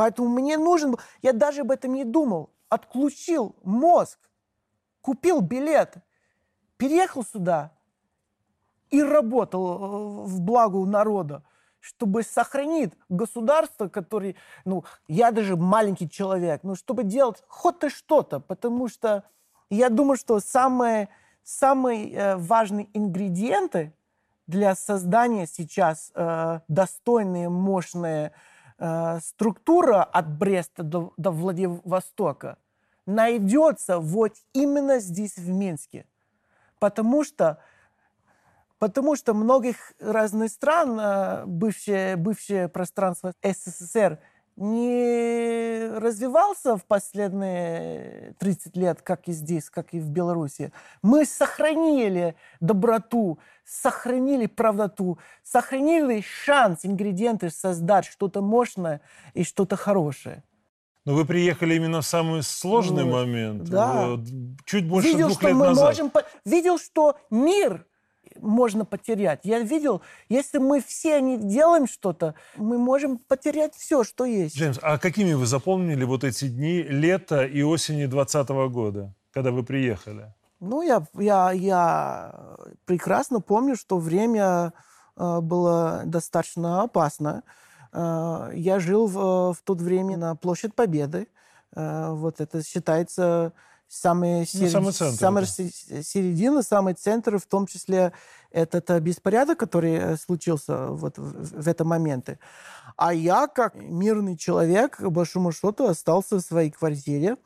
Поэтому 0.00 0.30
мне 0.30 0.56
нужен... 0.56 0.96
Я 1.20 1.34
даже 1.34 1.60
об 1.60 1.70
этом 1.70 1.92
не 1.92 2.04
думал. 2.04 2.48
Отключил 2.70 3.54
мозг, 3.62 4.18
купил 5.02 5.42
билет, 5.42 5.96
переехал 6.78 7.22
сюда 7.22 7.72
и 8.88 9.02
работал 9.02 9.74
э, 9.74 10.24
в 10.24 10.40
благо 10.40 10.82
народа, 10.86 11.42
чтобы 11.80 12.22
сохранить 12.22 12.94
государство, 13.10 13.88
которое... 13.88 14.36
Ну, 14.64 14.84
я 15.06 15.32
даже 15.32 15.56
маленький 15.58 16.08
человек, 16.08 16.62
ну, 16.62 16.76
чтобы 16.76 17.04
делать 17.04 17.44
хоть 17.46 17.84
и 17.84 17.90
что-то, 17.90 18.40
потому 18.40 18.88
что 18.88 19.24
я 19.68 19.90
думаю, 19.90 20.16
что 20.16 20.40
самые, 20.40 21.10
самые 21.42 22.10
э, 22.10 22.36
важные 22.36 22.88
ингредиенты 22.94 23.92
для 24.46 24.74
создания 24.76 25.46
сейчас 25.46 26.10
э, 26.14 26.60
достойные, 26.68 27.50
мощные 27.50 28.32
Э, 28.82 29.18
структура 29.22 30.02
от 30.02 30.38
Бреста 30.38 30.82
до, 30.82 31.12
до 31.18 31.30
Владивостока 31.30 32.56
найдется 33.04 33.98
вот 33.98 34.32
именно 34.54 35.00
здесь, 35.00 35.36
в 35.36 35.50
Минске. 35.50 36.06
Потому 36.78 37.22
что, 37.22 37.58
потому 38.78 39.16
что 39.16 39.34
многих 39.34 39.92
разных 40.00 40.50
стран, 40.50 40.98
э, 40.98 41.44
бывшее, 41.44 42.16
бывшее 42.16 42.68
пространство 42.70 43.34
СССР, 43.42 44.18
не 44.56 45.88
развивался 45.98 46.76
в 46.76 46.84
последние 46.86 48.34
30 48.38 48.76
лет, 48.76 49.02
как 49.02 49.28
и 49.28 49.32
здесь, 49.32 49.68
как 49.68 49.92
и 49.92 50.00
в 50.00 50.08
Беларуси. 50.08 50.72
Мы 51.02 51.26
сохранили 51.26 52.34
доброту, 52.60 53.38
сохранили 53.70 54.46
правдоту, 54.46 55.18
сохранили 55.44 56.22
шанс, 56.22 56.80
ингредиенты 56.84 57.50
создать 57.50 58.04
что-то 58.04 58.42
мощное 58.42 59.00
и 59.32 59.44
что-то 59.44 59.76
хорошее. 59.76 60.42
Но 61.06 61.14
вы 61.14 61.24
приехали 61.24 61.74
именно 61.76 62.00
в 62.00 62.06
самый 62.06 62.42
сложный 62.42 63.04
вот. 63.04 63.12
момент. 63.12 63.64
Да. 63.64 64.18
Чуть 64.66 64.88
больше 64.88 65.08
видел, 65.08 65.28
двух 65.28 65.38
что 65.38 65.48
лет 65.48 65.56
мы 65.56 65.66
назад. 65.68 65.86
Можем, 65.86 66.12
видел, 66.44 66.78
что 66.78 67.16
мир 67.30 67.86
можно 68.36 68.84
потерять. 68.84 69.40
Я 69.44 69.60
видел, 69.60 70.02
если 70.28 70.58
мы 70.58 70.82
все 70.82 71.20
не 71.20 71.38
делаем 71.38 71.86
что-то, 71.86 72.34
мы 72.56 72.76
можем 72.76 73.18
потерять 73.18 73.74
все, 73.76 74.04
что 74.04 74.24
есть. 74.24 74.56
Джеймс, 74.56 74.78
а 74.82 74.98
какими 74.98 75.32
вы 75.32 75.46
запомнили 75.46 76.04
вот 76.04 76.24
эти 76.24 76.48
дни 76.48 76.82
лета 76.82 77.44
и 77.44 77.62
осени 77.62 78.06
2020 78.06 78.48
года, 78.72 79.14
когда 79.32 79.52
вы 79.52 79.62
приехали? 79.62 80.34
Ну, 80.60 80.82
я, 80.82 81.06
я, 81.14 81.52
я 81.52 82.56
прекрасно 82.84 83.40
помню, 83.40 83.76
что 83.76 83.98
время 83.98 84.72
э, 85.16 85.40
было 85.40 86.02
достаточно 86.04 86.82
опасно. 86.82 87.42
Э, 87.92 88.50
я 88.54 88.78
жил 88.78 89.06
в, 89.06 89.54
в 89.54 89.62
то 89.64 89.74
время 89.74 90.16
на 90.18 90.36
площадь 90.36 90.74
Победы. 90.74 91.28
Э, 91.74 92.10
вот 92.10 92.40
это 92.40 92.62
считается 92.62 93.52
самый, 93.90 94.48
ну, 94.52 94.68
самый 94.68 94.92
центр, 94.92 95.40
да. 95.40 96.02
середина, 96.02 96.62
самый 96.62 96.94
центр, 96.94 97.38
в 97.38 97.46
том 97.46 97.66
числе 97.66 98.12
этот 98.52 98.88
э, 98.90 99.00
беспорядок, 99.00 99.58
который 99.58 99.94
э, 99.94 100.16
случился 100.16 100.86
вот 100.88 101.18
в, 101.18 101.62
в 101.62 101.68
это 101.68 101.84
моменты. 101.84 102.38
А 102.96 103.12
я, 103.12 103.46
как 103.48 103.74
мирный 103.74 104.36
человек, 104.36 104.98
по 104.98 105.10
большому 105.10 105.52
счету, 105.52 105.86
остался 105.86 106.36
в 106.36 106.40
своей 106.40 106.70
квартире. 106.70 107.36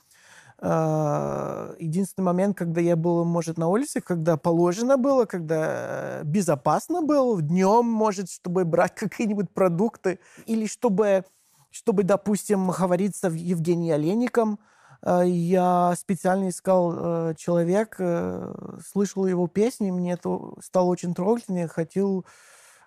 Э, 0.61 1.75
единственный 1.78 2.25
момент, 2.25 2.56
когда 2.56 2.80
я 2.80 2.96
был, 2.96 3.25
может, 3.25 3.58
на 3.58 3.68
улице, 3.68 4.00
когда 4.00 4.37
положено 4.37 4.96
было, 4.96 5.25
когда 5.25 6.23
безопасно 6.25 7.02
было, 7.02 7.40
днем, 7.42 7.87
может, 7.87 8.30
чтобы 8.30 8.64
брать 8.64 8.94
какие-нибудь 8.96 9.50
продукты, 9.50 10.18
или 10.46 10.66
чтобы, 10.66 11.25
чтобы 11.70 12.02
допустим, 12.02 12.70
говориться 12.70 13.30
в 13.30 13.34
Евгении 13.34 13.92
Олейником, 13.92 14.58
Э, 15.04 15.23
я 15.26 15.94
специально 15.96 16.49
искал 16.49 16.94
э, 16.94 17.34
человек, 17.37 17.96
э, 17.99 18.54
слышал 18.84 19.26
его 19.26 19.46
песни, 19.46 19.90
мне 19.90 20.12
это 20.12 20.38
стало 20.62 20.87
очень 20.87 21.14
трогательно, 21.14 21.58
я 21.58 21.68
хотел 21.68 22.25
Э, 22.25 22.28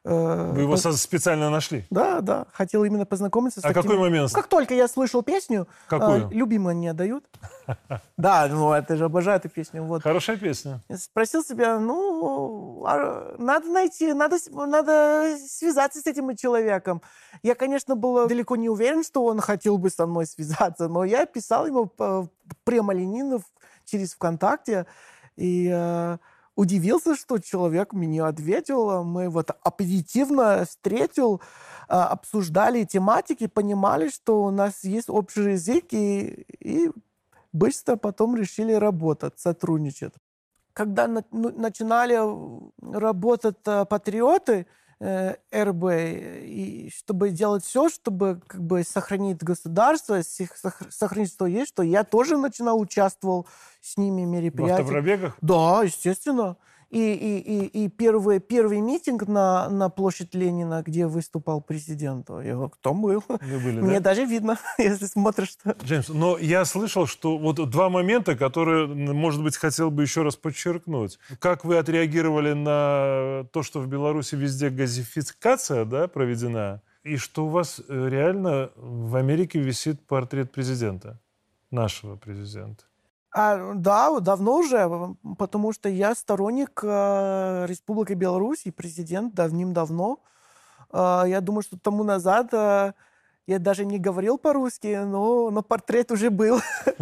Вы 0.07 0.61
его 0.61 0.77
по... 0.77 0.91
специально 0.93 1.49
нашли? 1.49 1.85
Да, 1.89 2.21
да. 2.21 2.45
Хотел 2.53 2.83
именно 2.83 3.05
познакомиться 3.05 3.59
с 3.59 3.65
А 3.65 3.69
таким... 3.69 3.83
какой 3.83 3.97
момент? 3.97 4.31
Как 4.31 4.47
только 4.47 4.73
я 4.73 4.87
слышал 4.87 5.21
песню, 5.21 5.67
Какую? 5.87 6.29
Э, 6.29 6.33
«Любимые 6.33 6.75
не 6.75 6.87
отдают». 6.87 7.25
Да, 8.17 8.47
ну 8.47 8.71
это 8.71 8.95
же 8.95 9.05
обожаю 9.05 9.37
эту 9.37 9.49
песню. 9.49 9.83
Вот. 9.83 10.01
Хорошая 10.01 10.37
песня. 10.37 10.81
Спросил 10.95 11.43
себя, 11.43 11.77
ну, 11.79 12.83
а, 12.87 13.35
надо 13.37 13.67
найти, 13.67 14.13
надо, 14.13 14.37
надо 14.51 15.37
связаться 15.47 15.99
с 15.99 16.07
этим 16.07 16.35
человеком. 16.35 17.01
Я, 17.43 17.55
конечно, 17.55 17.95
был 17.95 18.27
далеко 18.27 18.55
не 18.55 18.69
уверен, 18.69 19.03
что 19.03 19.25
он 19.25 19.39
хотел 19.41 19.77
бы 19.77 19.89
со 19.89 20.07
мной 20.07 20.25
связаться, 20.25 20.87
но 20.87 21.03
я 21.03 21.25
писал 21.25 21.67
ему 21.67 21.91
прямолинейно 22.63 23.39
через 23.85 24.13
ВКонтакте, 24.13 24.85
и 25.35 25.69
э, 25.71 26.17
удивился, 26.57 27.15
что 27.15 27.37
человек 27.37 27.93
мне 27.93 28.23
ответил. 28.23 29.03
Мы 29.03 29.29
вот 29.29 29.51
оперативно 29.63 30.65
встретил, 30.65 31.39
а, 31.87 32.07
обсуждали 32.07 32.83
тематики, 32.83 33.47
понимали, 33.47 34.09
что 34.09 34.43
у 34.43 34.51
нас 34.51 34.83
есть 34.83 35.09
общий 35.09 35.51
язык, 35.51 35.85
и, 35.91 36.45
и 36.59 36.91
быстро 37.53 37.95
потом 37.95 38.35
решили 38.35 38.73
работать, 38.73 39.39
сотрудничать. 39.39 40.13
Когда 40.73 41.07
ну, 41.07 41.23
начинали 41.31 42.17
работать 42.81 43.57
а, 43.65 43.85
патриоты, 43.85 44.65
РБ, 44.99 45.83
и 45.91 46.91
чтобы 46.95 47.29
делать 47.29 47.63
все, 47.63 47.87
чтобы 47.89 48.41
как 48.47 48.61
бы 48.61 48.83
сохранить 48.83 49.43
государство, 49.43 50.21
сохранить 50.21 51.31
что 51.33 51.45
есть, 51.45 51.69
что 51.69 51.83
я 51.83 52.03
тоже 52.03 52.37
начинал 52.37 52.79
участвовал 52.79 53.47
с 53.81 53.97
ними 53.97 54.23
в 54.23 54.27
мероприятиях. 54.27 54.79
В 54.79 54.81
автопробегах? 54.81 55.37
Да, 55.41 55.83
естественно. 55.83 56.57
И, 56.89 57.13
и, 57.13 57.39
и, 57.39 57.85
и 57.85 57.89
первый, 57.89 58.39
первый 58.39 58.79
митинг 58.79 59.27
на, 59.27 59.69
на 59.69 59.89
площадь 59.89 60.33
Ленина, 60.33 60.83
где 60.85 61.05
выступал 61.05 61.61
президент, 61.61 62.29
я 62.29 62.53
говорю, 62.53 62.69
кто 62.69 62.93
был? 62.93 63.23
Вы 63.27 63.59
были, 63.59 63.81
Мне 63.81 63.99
да? 63.99 64.11
даже 64.11 64.25
видно, 64.25 64.57
если 64.77 65.05
смотришь. 65.05 65.57
Джеймс, 65.83 66.07
но 66.07 66.37
я 66.37 66.63
слышал, 66.63 67.05
что 67.05 67.37
вот 67.37 67.57
два 67.69 67.89
момента, 67.89 68.37
которые, 68.37 68.87
может 68.87 69.43
быть, 69.43 69.57
хотел 69.57 69.91
бы 69.91 70.03
еще 70.03 70.21
раз 70.21 70.37
подчеркнуть. 70.37 71.19
Как 71.39 71.65
вы 71.65 71.77
отреагировали 71.77 72.53
на 72.53 73.45
то, 73.51 73.63
что 73.63 73.81
в 73.81 73.87
Беларуси 73.87 74.35
везде 74.35 74.69
газификация 74.69 75.83
да, 75.83 76.07
проведена, 76.07 76.81
и 77.03 77.17
что 77.17 77.45
у 77.45 77.49
вас 77.49 77.81
э, 77.87 78.07
реально 78.09 78.71
в 78.75 79.15
Америке 79.15 79.59
висит 79.59 80.05
портрет 80.07 80.51
президента, 80.51 81.19
нашего 81.69 82.15
президента? 82.15 82.86
А, 83.39 83.73
да, 83.75 84.19
давно 84.19 84.57
уже, 84.57 84.89
потому 85.37 85.71
что 85.71 85.89
я 85.89 86.15
сторонник 86.15 86.79
э, 86.83 87.65
Республики 87.67 88.13
Беларусь 88.13 88.65
и 88.65 88.71
президент 88.71 89.35
давним-давно. 89.35 90.19
Э, 90.91 91.23
я 91.27 91.39
думаю, 91.39 91.61
что 91.61 91.77
тому 91.77 92.03
назад 92.03 92.51
э, 92.53 92.93
я 93.45 93.59
даже 93.59 93.85
не 93.85 93.99
говорил 93.99 94.39
по-русски, 94.39 95.03
но, 95.05 95.51
но 95.51 95.61
портрет 95.61 96.11
уже 96.11 96.29
был. 96.29 96.59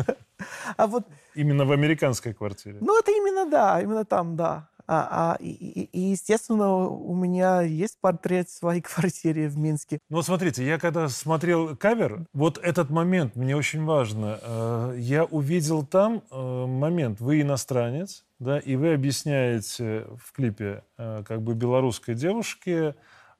А 0.77 0.87
вот... 0.87 1.07
Именно 1.35 1.65
в 1.65 1.71
американской 1.71 2.33
квартире? 2.33 2.79
Ну, 2.81 2.99
это 2.99 3.11
именно, 3.11 3.49
да, 3.49 3.81
именно 3.81 4.03
там, 4.03 4.35
да. 4.35 4.67
А, 4.87 5.33
а, 5.33 5.37
и, 5.41 5.49
и, 5.91 5.99
естественно, 5.99 6.75
у 6.75 7.15
меня 7.15 7.61
есть 7.61 7.97
портрет 7.99 8.49
своей 8.49 8.81
квартире 8.81 9.47
в 9.47 9.57
Минске. 9.57 9.99
Ну 10.09 10.17
вот 10.17 10.25
смотрите, 10.25 10.65
я 10.65 10.77
когда 10.77 11.09
смотрел 11.09 11.75
кавер, 11.75 12.25
вот 12.33 12.59
этот 12.59 12.89
момент 12.89 13.35
мне 13.35 13.55
очень 13.55 13.83
важно. 13.83 14.39
Э, 14.41 14.95
я 14.97 15.23
увидел 15.23 15.83
там 15.85 16.21
э, 16.29 16.65
момент, 16.65 17.19
вы 17.19 17.41
иностранец, 17.41 18.25
да, 18.39 18.59
и 18.59 18.75
вы 18.75 18.93
объясняете 18.93 20.05
в 20.23 20.31
клипе 20.33 20.83
э, 20.97 21.23
как 21.27 21.41
бы 21.41 21.55
белорусской 21.55 22.15
девушке 22.15 22.95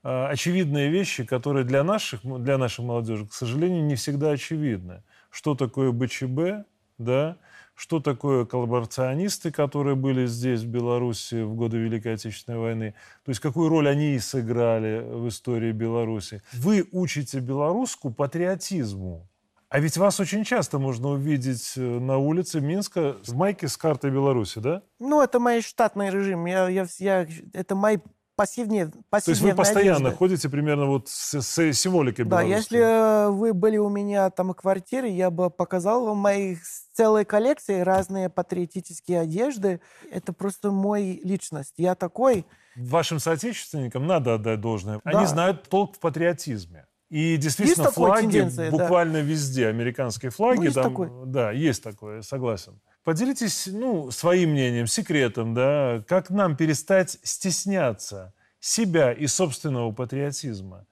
очевидные 0.08 0.90
вещи, 0.90 1.24
которые 1.24 1.66
для 1.66 1.84
наших, 1.84 2.22
для 2.24 2.60
нашей 2.60 2.86
молодежи, 2.86 3.26
к 3.26 3.34
сожалению, 3.34 3.84
не 3.84 3.96
всегда 3.96 4.30
очевидны. 4.30 5.02
Что 5.32 5.56
такое 5.56 5.92
БЧБ, 5.92 6.68
да, 7.00 7.38
что 7.76 8.00
такое 8.00 8.46
коллаборационисты, 8.46 9.52
которые 9.52 9.96
были 9.96 10.26
здесь, 10.26 10.62
в 10.62 10.68
Беларуси, 10.68 11.44
в 11.44 11.56
годы 11.56 11.78
Великой 11.78 12.16
Отечественной 12.16 12.58
войны, 12.58 12.96
то 13.24 13.30
есть 13.30 13.42
какую 13.42 13.70
роль 13.70 13.88
они 13.88 14.18
сыграли 14.20 15.02
в 15.02 15.28
истории 15.28 15.72
Беларуси. 15.72 16.42
Вы 16.54 16.88
учите 16.92 17.40
белоруску 17.40 18.12
патриотизму. 18.12 19.28
А 19.70 19.80
ведь 19.80 19.98
вас 19.98 20.20
очень 20.20 20.44
часто 20.44 20.80
можно 20.80 21.10
увидеть 21.10 21.74
э, 21.76 21.82
на 21.82 22.18
улице 22.18 22.62
Минска 22.62 23.18
в 23.26 23.36
майке 23.36 23.68
с 23.68 23.76
картой 23.76 24.12
Беларуси, 24.12 24.60
да? 24.60 24.84
Ну, 25.00 25.22
это 25.22 25.40
мой 25.40 25.62
штатный 25.62 26.12
режим. 26.12 26.46
Я, 26.46 26.70
я, 26.70 26.86
я, 27.00 27.28
это 27.52 27.76
мой 27.76 28.02
пассивнее, 28.36 28.88
То 28.88 29.22
есть 29.28 29.42
вы 29.42 29.56
постоянно 29.56 30.10
одежда. 30.10 30.18
ходите 30.18 30.50
примерно 30.50 30.86
вот 30.86 31.08
с, 31.08 31.42
с 31.42 31.74
символикой 31.74 32.26
Да, 32.26 32.42
если 32.42 32.80
э, 32.80 33.30
вы 33.30 33.54
были 33.54 33.78
у 33.78 33.90
меня 33.90 34.30
там 34.30 34.52
в 34.52 34.54
квартире, 34.56 35.10
я 35.10 35.30
бы 35.30 35.50
показал 35.50 36.06
вам 36.06 36.18
мои 36.18 36.58
целые 36.94 37.26
коллекции, 37.26 37.82
разные 37.82 38.30
патриотические 38.30 39.22
одежды. 39.22 39.82
Это 40.12 40.34
просто 40.34 40.72
мой 40.72 41.20
личность. 41.24 41.74
Я 41.78 41.96
такой. 41.96 42.46
Вашим 42.76 43.20
соотечественникам 43.20 44.06
надо 44.06 44.36
отдать 44.36 44.60
должное. 44.62 45.00
Да. 45.04 45.12
Они 45.12 45.28
знают 45.28 45.70
толк 45.70 45.96
в 45.96 46.00
патриотизме. 46.00 46.88
И 47.10 47.38
действительно, 47.38 47.84
есть 47.84 47.96
флаги 47.96 48.72
буквально 48.72 49.14
да. 49.14 49.22
везде, 49.22 49.68
американские 49.68 50.32
флаги. 50.32 50.58
Ну, 50.58 50.64
есть 50.64 50.76
там, 50.76 50.84
такой. 50.86 51.10
Да, 51.26 51.52
есть 51.52 51.84
такое, 51.84 52.22
согласен. 52.22 52.82
Поделитесь 53.06 53.68
ну, 53.68 54.10
своим 54.10 54.50
мнением, 54.50 54.88
секретом, 54.88 55.54
да, 55.54 56.04
как 56.08 56.32
нам 56.32 56.58
перестать 56.58 57.20
стесняться 57.22 58.34
себя 58.60 59.14
и 59.14 59.28
собственного 59.28 59.92
патриотизма 59.92 60.88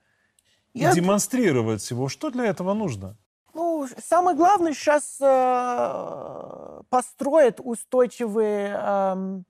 Я... 0.76 0.92
и 0.92 0.94
демонстрировать 0.94 1.90
его. 1.90 2.10
Что 2.10 2.30
для 2.30 2.46
этого 2.46 2.76
нужно? 2.76 3.18
Ну, 3.56 3.88
самое 3.98 4.38
главное 4.38 4.74
сейчас 4.76 5.18
э, 5.20 6.82
построить 6.92 7.56
устойчивые 7.58 8.76
эм, 8.76 9.46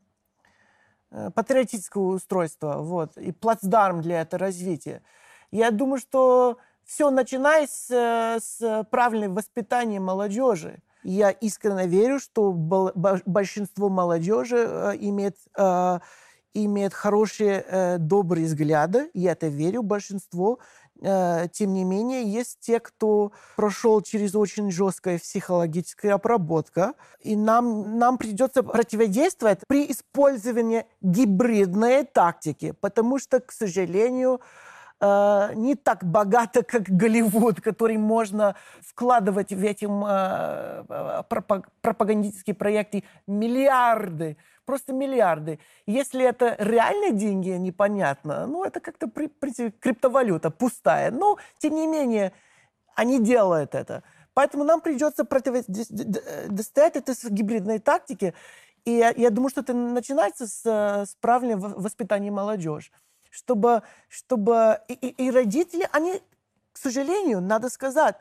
э, 1.12 1.32
патриотическое 1.32 2.02
устройство, 2.02 2.78
вот, 2.78 3.17
и 3.17 3.34
плацдарм 3.34 4.02
для 4.02 4.21
этого 4.21 4.39
развития. 4.39 5.02
Я 5.52 5.69
думаю, 5.69 5.99
что 5.99 6.60
все 6.86 7.12
начинается 7.12 8.38
с, 8.39 8.58
с 8.58 8.88
правильного 8.89 9.34
воспитания 9.34 9.99
молодежи. 9.99 10.82
Я 11.03 11.31
искренне 11.31 11.87
верю, 11.87 12.19
что 12.19 12.51
большинство 13.25 13.89
молодежи 13.89 14.57
э, 14.57 14.93
имеет, 14.99 15.37
э, 15.57 15.99
имеет 16.53 16.93
хорошие, 16.93 17.65
э, 17.67 17.97
добрые 17.97 18.45
взгляды. 18.45 19.09
Я 19.13 19.33
это 19.33 19.47
верю, 19.47 19.83
большинство. 19.83 20.59
Тем 21.01 21.73
не 21.73 21.83
менее, 21.83 22.23
есть 22.23 22.59
те, 22.61 22.79
кто 22.79 23.33
прошел 23.57 23.99
через 24.01 24.35
очень 24.35 24.71
жесткую 24.71 25.19
психологическую 25.19 26.15
обработку, 26.15 26.93
и 27.19 27.35
нам, 27.35 27.97
нам 27.97 28.17
придется 28.17 28.63
противодействовать 28.63 29.59
при 29.67 29.91
использовании 29.91 30.85
гибридной 31.01 32.05
тактики, 32.05 32.73
потому 32.79 33.19
что, 33.19 33.41
к 33.41 33.51
сожалению, 33.51 34.39
э, 35.03 35.53
не 35.55 35.75
так 35.75 36.03
богато, 36.03 36.63
как 36.63 36.83
Голливуд, 36.83 37.61
который 37.61 37.97
можно 37.97 38.55
вкладывать 38.81 39.51
в 39.51 39.63
эти 39.63 39.85
э, 39.85 41.23
пропагандистские 41.81 42.55
проекты 42.55 43.03
миллиарды, 43.27 44.37
просто 44.65 44.93
миллиарды. 44.93 45.59
Если 45.85 46.23
это 46.23 46.55
реальные 46.57 47.11
деньги, 47.11 47.49
непонятно, 47.49 48.47
ну, 48.47 48.63
это 48.63 48.79
как-то 48.79 49.07
при, 49.07 49.27
при, 49.27 49.71
криптовалюта 49.71 50.49
пустая. 50.49 51.11
Но, 51.11 51.37
тем 51.57 51.75
не 51.75 51.87
менее, 51.87 52.31
они 52.95 53.19
делают 53.19 53.75
это. 53.75 54.03
Поэтому 54.33 54.63
нам 54.63 54.81
придется 54.81 55.25
противостоять 55.25 56.95
этой 56.95 57.15
гибридной 57.29 57.79
тактике. 57.79 58.33
И 58.85 58.91
я, 58.91 59.13
я 59.15 59.29
думаю, 59.29 59.49
что 59.49 59.61
это 59.61 59.73
начинается 59.73 60.47
с, 60.47 60.65
с 60.65 61.15
правильного 61.21 61.69
воспитания 61.79 62.31
молодежи 62.31 62.91
чтобы, 63.33 63.81
чтобы 64.09 64.79
и, 64.87 64.93
и, 64.93 65.25
и 65.25 65.31
родители, 65.31 65.89
они, 65.91 66.21
к 66.71 66.77
сожалению, 66.77 67.41
надо 67.41 67.69
сказать, 67.69 68.15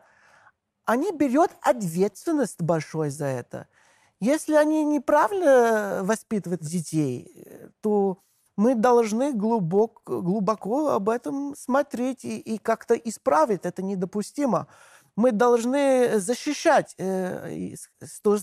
они 0.87 1.13
берут 1.13 1.51
ответственность 1.61 2.63
большой 2.63 3.11
за 3.11 3.27
это. 3.27 3.69
Если 4.21 4.55
они 4.55 4.85
неправильно 4.85 6.01
воспитывают 6.03 6.63
детей, 6.63 7.71
то 7.83 8.23
мы 8.57 8.75
должны 8.75 9.35
глубоко, 9.35 10.23
глубоко 10.23 10.89
об 10.91 11.11
этом 11.11 11.55
смотреть 11.57 12.25
и, 12.25 12.39
и 12.39 12.57
как-то 12.57 12.95
исправить. 12.95 13.67
Это 13.67 13.83
недопустимо 13.83 14.67
мы 15.17 15.33
должны 15.33 16.19
защищать. 16.19 16.95
Э, 16.99 17.75
что, 18.05 18.39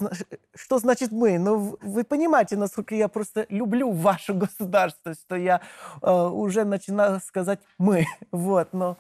что 0.56 0.80
значит 0.80 1.12
мы? 1.12 1.40
Ну, 1.40 1.78
вы 1.82 2.04
понимаете, 2.04 2.58
насколько 2.58 2.96
я 2.96 3.08
просто 3.08 3.46
люблю 3.50 3.92
ваше 3.92 4.34
государство, 4.46 5.14
что 5.14 5.36
я 5.36 5.62
э, 6.02 6.12
уже 6.12 6.66
начинаю 6.66 7.20
сказать 7.22 7.60
«мы». 7.78 8.06
Вот, 8.32 8.74
но 8.74 8.98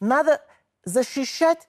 надо 0.00 0.40
защищать 0.84 1.68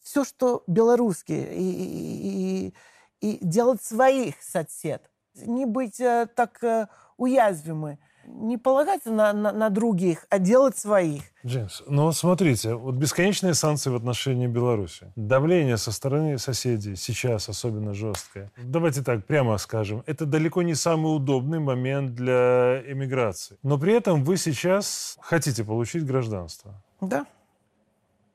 все, 0.00 0.24
что 0.24 0.62
белорусские, 0.66 1.54
и, 1.54 2.68
и, 2.70 2.74
и, 3.20 3.38
делать 3.44 3.82
своих 3.82 4.40
сосед. 4.40 5.02
Не 5.34 5.66
быть 5.66 6.00
э, 6.00 6.28
так 6.34 6.88
уязвимы. 7.16 7.98
Не 8.26 8.58
полагаться 8.58 9.10
на, 9.10 9.32
на, 9.32 9.52
на 9.52 9.70
других, 9.70 10.26
а 10.30 10.38
делать 10.38 10.76
своих. 10.76 11.22
Джеймс, 11.44 11.82
ну 11.86 12.10
смотрите, 12.12 12.74
вот 12.74 12.94
бесконечные 12.96 13.54
санкции 13.54 13.90
в 13.90 13.94
отношении 13.94 14.46
Беларуси, 14.46 15.12
давление 15.16 15.76
со 15.76 15.92
стороны 15.92 16.38
соседей 16.38 16.96
сейчас 16.96 17.48
особенно 17.48 17.94
жесткое. 17.94 18.50
Давайте 18.56 19.02
так 19.02 19.24
прямо 19.26 19.58
скажем, 19.58 20.02
это 20.06 20.26
далеко 20.26 20.62
не 20.62 20.74
самый 20.74 21.14
удобный 21.14 21.60
момент 21.60 22.14
для 22.14 22.82
эмиграции. 22.86 23.58
Но 23.62 23.78
при 23.78 23.94
этом 23.94 24.24
вы 24.24 24.36
сейчас 24.36 25.16
хотите 25.20 25.64
получить 25.64 26.04
гражданство. 26.04 26.82
Да, 27.00 27.26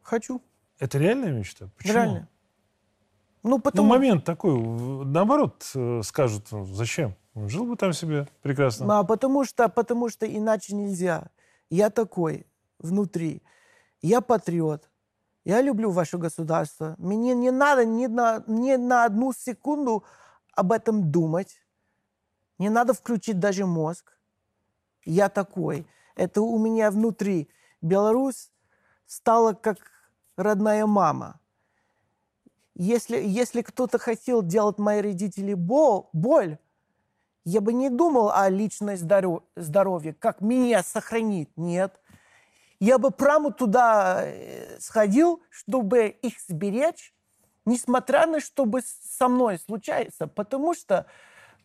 хочу. 0.01 0.41
Это 0.79 0.97
реальная 0.97 1.31
мечта? 1.31 1.69
Почему? 1.77 1.93
Реально. 1.93 2.27
Ну, 3.43 3.49
Ну, 3.51 3.59
потому... 3.59 3.87
момент 3.89 4.23
такой, 4.23 4.59
наоборот, 4.59 5.63
э, 5.75 6.01
скажут, 6.03 6.47
ну, 6.51 6.65
зачем? 6.65 7.15
Жил 7.35 7.65
бы 7.65 7.77
там 7.77 7.93
себе 7.93 8.27
прекрасно. 8.41 8.99
А, 8.99 9.03
потому 9.03 9.45
что, 9.45 9.69
потому 9.69 10.09
что 10.09 10.25
иначе 10.25 10.75
нельзя. 10.75 11.29
Я 11.69 11.89
такой 11.89 12.45
внутри. 12.79 13.41
Я 14.01 14.21
патриот. 14.21 14.89
Я 15.45 15.61
люблю 15.61 15.91
ваше 15.91 16.17
государство. 16.17 16.95
Мне 16.97 17.33
не 17.33 17.51
надо 17.51 17.85
ни 17.85 18.07
на, 18.07 18.43
ни 18.47 18.75
на 18.75 19.05
одну 19.05 19.33
секунду 19.33 20.03
об 20.53 20.71
этом 20.71 21.11
думать. 21.11 21.63
Не 22.59 22.69
надо 22.69 22.93
включить 22.93 23.39
даже 23.39 23.65
мозг. 23.65 24.17
Я 25.05 25.29
такой. 25.29 25.87
Это 26.15 26.41
у 26.41 26.59
меня 26.59 26.91
внутри. 26.91 27.49
Беларусь 27.81 28.51
стала 29.07 29.53
как 29.53 29.77
родная 30.35 30.85
мама. 30.85 31.39
Если, 32.75 33.17
если 33.17 33.61
кто-то 33.61 33.97
хотел 33.97 34.43
делать 34.43 34.77
мои 34.77 35.01
родители 35.01 35.53
бол, 35.53 36.09
боль, 36.13 36.57
я 37.43 37.61
бы 37.61 37.73
не 37.73 37.89
думал 37.89 38.31
о 38.31 38.49
личной 38.49 38.95
здоро- 38.95 39.43
здоровье, 39.55 40.13
как 40.13 40.41
меня 40.41 40.83
сохранить. 40.83 41.49
Нет. 41.55 41.99
Я 42.79 42.97
бы 42.97 43.11
прямо 43.11 43.51
туда 43.51 44.21
э, 44.23 44.79
сходил, 44.79 45.41
чтобы 45.49 46.07
их 46.07 46.39
сберечь, 46.47 47.13
несмотря 47.65 48.25
на 48.25 48.39
что 48.39 48.65
бы 48.65 48.81
со 48.81 49.27
мной 49.27 49.59
случается. 49.59 50.27
Потому 50.27 50.73
что 50.73 51.05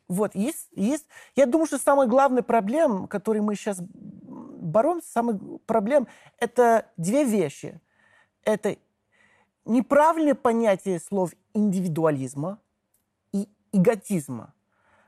вот 0.09 0.35
есть, 0.35 0.69
есть... 0.73 1.07
Я 1.35 1.47
думаю, 1.47 1.67
что 1.67 1.79
самая 1.79 2.07
главная 2.07 2.43
проблема, 2.43 3.09
которой 3.09 3.41
мы 3.41 3.55
сейчас 3.55 3.79
боремся, 3.81 5.11
самая 5.11 5.39
проблема, 5.67 6.07
это 6.39 6.87
две 6.97 7.25
вещи. 7.25 7.81
Это 8.43 8.77
неправильное 9.65 10.35
понятие 10.35 11.01
слов 11.01 11.33
индивидуализма 11.55 12.61
и 13.33 13.49
эготизма. 13.73 14.55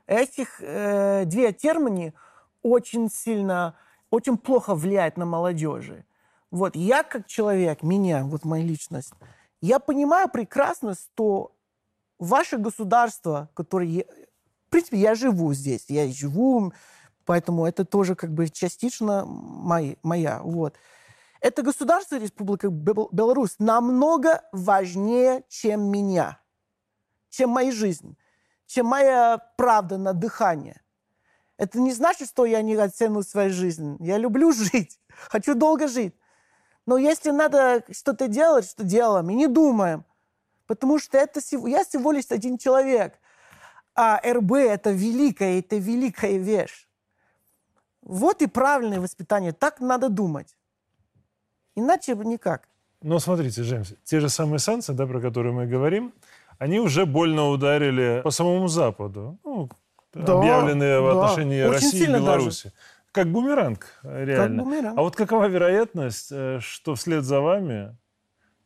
Этих 0.09 0.59
э, 0.59 1.25
две 1.25 1.53
термины 1.53 2.15
очень 2.63 3.11
сильно, 3.11 3.75
очень 4.09 4.39
плохо 4.39 4.73
влияют 4.73 5.17
на 5.17 5.25
молодежи. 5.27 6.03
Вот 6.49 6.75
я 6.75 7.03
как 7.03 7.27
человек, 7.27 7.83
меня, 7.83 8.23
вот 8.23 8.43
моя 8.43 8.63
личность, 8.63 9.13
я 9.61 9.77
понимаю 9.77 10.27
прекрасно, 10.27 10.95
что 10.95 11.55
ваше 12.17 12.57
государство, 12.57 13.51
которое... 13.53 14.05
В 14.65 14.71
принципе, 14.71 14.97
я 14.97 15.13
живу 15.13 15.53
здесь, 15.53 15.85
я 15.89 16.11
живу, 16.11 16.73
поэтому 17.25 17.67
это 17.67 17.85
тоже 17.85 18.15
как 18.15 18.33
бы 18.33 18.49
частично 18.49 19.25
мои, 19.27 19.97
моя. 20.01 20.41
Вот. 20.41 20.73
Это 21.39 21.61
государство, 21.61 22.17
Республика 22.17 22.69
Бел- 22.69 23.09
Беларусь, 23.11 23.59
намного 23.59 24.41
важнее, 24.53 25.43
чем 25.49 25.83
меня, 25.91 26.39
чем 27.29 27.51
моя 27.51 27.71
жизнь, 27.71 28.17
чем 28.69 28.85
моя 28.85 29.39
правда 29.57 29.97
на 29.97 30.13
дыхание. 30.13 30.79
Это 31.57 31.79
не 31.79 31.91
значит, 31.91 32.29
что 32.29 32.45
я 32.45 32.61
не 32.61 32.75
оцениваю 32.75 33.23
свою 33.23 33.49
жизнь. 33.49 33.97
Я 33.99 34.19
люблю 34.19 34.51
жить, 34.53 34.99
хочу 35.09 35.55
долго 35.55 35.87
жить. 35.87 36.13
Но 36.85 36.97
если 36.97 37.31
надо 37.31 37.83
что-то 37.91 38.27
делать, 38.27 38.69
что 38.69 38.83
делаем, 38.83 39.29
и 39.31 39.33
не 39.33 39.47
думаем. 39.47 40.05
Потому 40.67 40.99
что 40.99 41.17
это, 41.17 41.41
я 41.67 41.83
всего 41.83 42.11
лишь 42.11 42.29
один 42.29 42.59
человек. 42.59 43.19
А 43.95 44.21
РБ– 44.23 44.51
это 44.53 44.91
великая, 44.91 45.59
это 45.59 45.77
великая 45.77 46.37
вещь. 46.37 46.87
Вот 48.03 48.43
и 48.43 48.47
правильное 48.47 49.01
воспитание. 49.01 49.51
Так 49.51 49.79
надо 49.79 50.09
думать. 50.09 50.55
Иначе 51.75 52.15
никак. 52.15 52.69
Но 53.01 53.17
смотрите, 53.19 53.63
Джеймс, 53.63 53.93
те 54.03 54.19
же 54.19 54.29
самые 54.29 54.59
санкции, 54.59 54.93
да, 54.93 55.07
про 55.07 55.19
которые 55.19 55.53
мы 55.53 55.65
говорим, 55.65 56.13
они 56.59 56.79
уже 56.79 57.05
больно 57.05 57.49
ударили 57.49 58.21
по 58.23 58.29
самому 58.29 58.67
Западу, 58.67 59.39
ну, 59.43 59.69
Да, 60.13 60.37
объявленные 60.37 61.01
в 61.01 61.05
да. 61.05 61.11
отношении 61.23 61.63
Очень 61.63 61.73
России 61.73 61.97
и 61.97 61.99
сильно 62.01 62.19
даже. 62.19 62.25
Беларуси. 62.37 62.73
Как 63.11 63.31
бумеранг, 63.31 63.87
реально. 64.03 64.63
бумеранг. 64.63 64.99
А 64.99 65.01
вот 65.01 65.15
какова 65.15 65.45
вероятность, 65.47 66.27
э, 66.31 66.59
что 66.61 66.93
вслед 66.93 67.23
за 67.23 67.41
вами, 67.41 67.97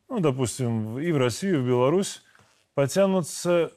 ну, 0.08 0.20
допустим, 0.20 0.98
и 0.98 1.10
в 1.12 1.16
Россию, 1.16 1.60
и 1.60 1.62
в 1.62 1.66
Беларусь 1.66 2.22
потянутся 2.74 3.70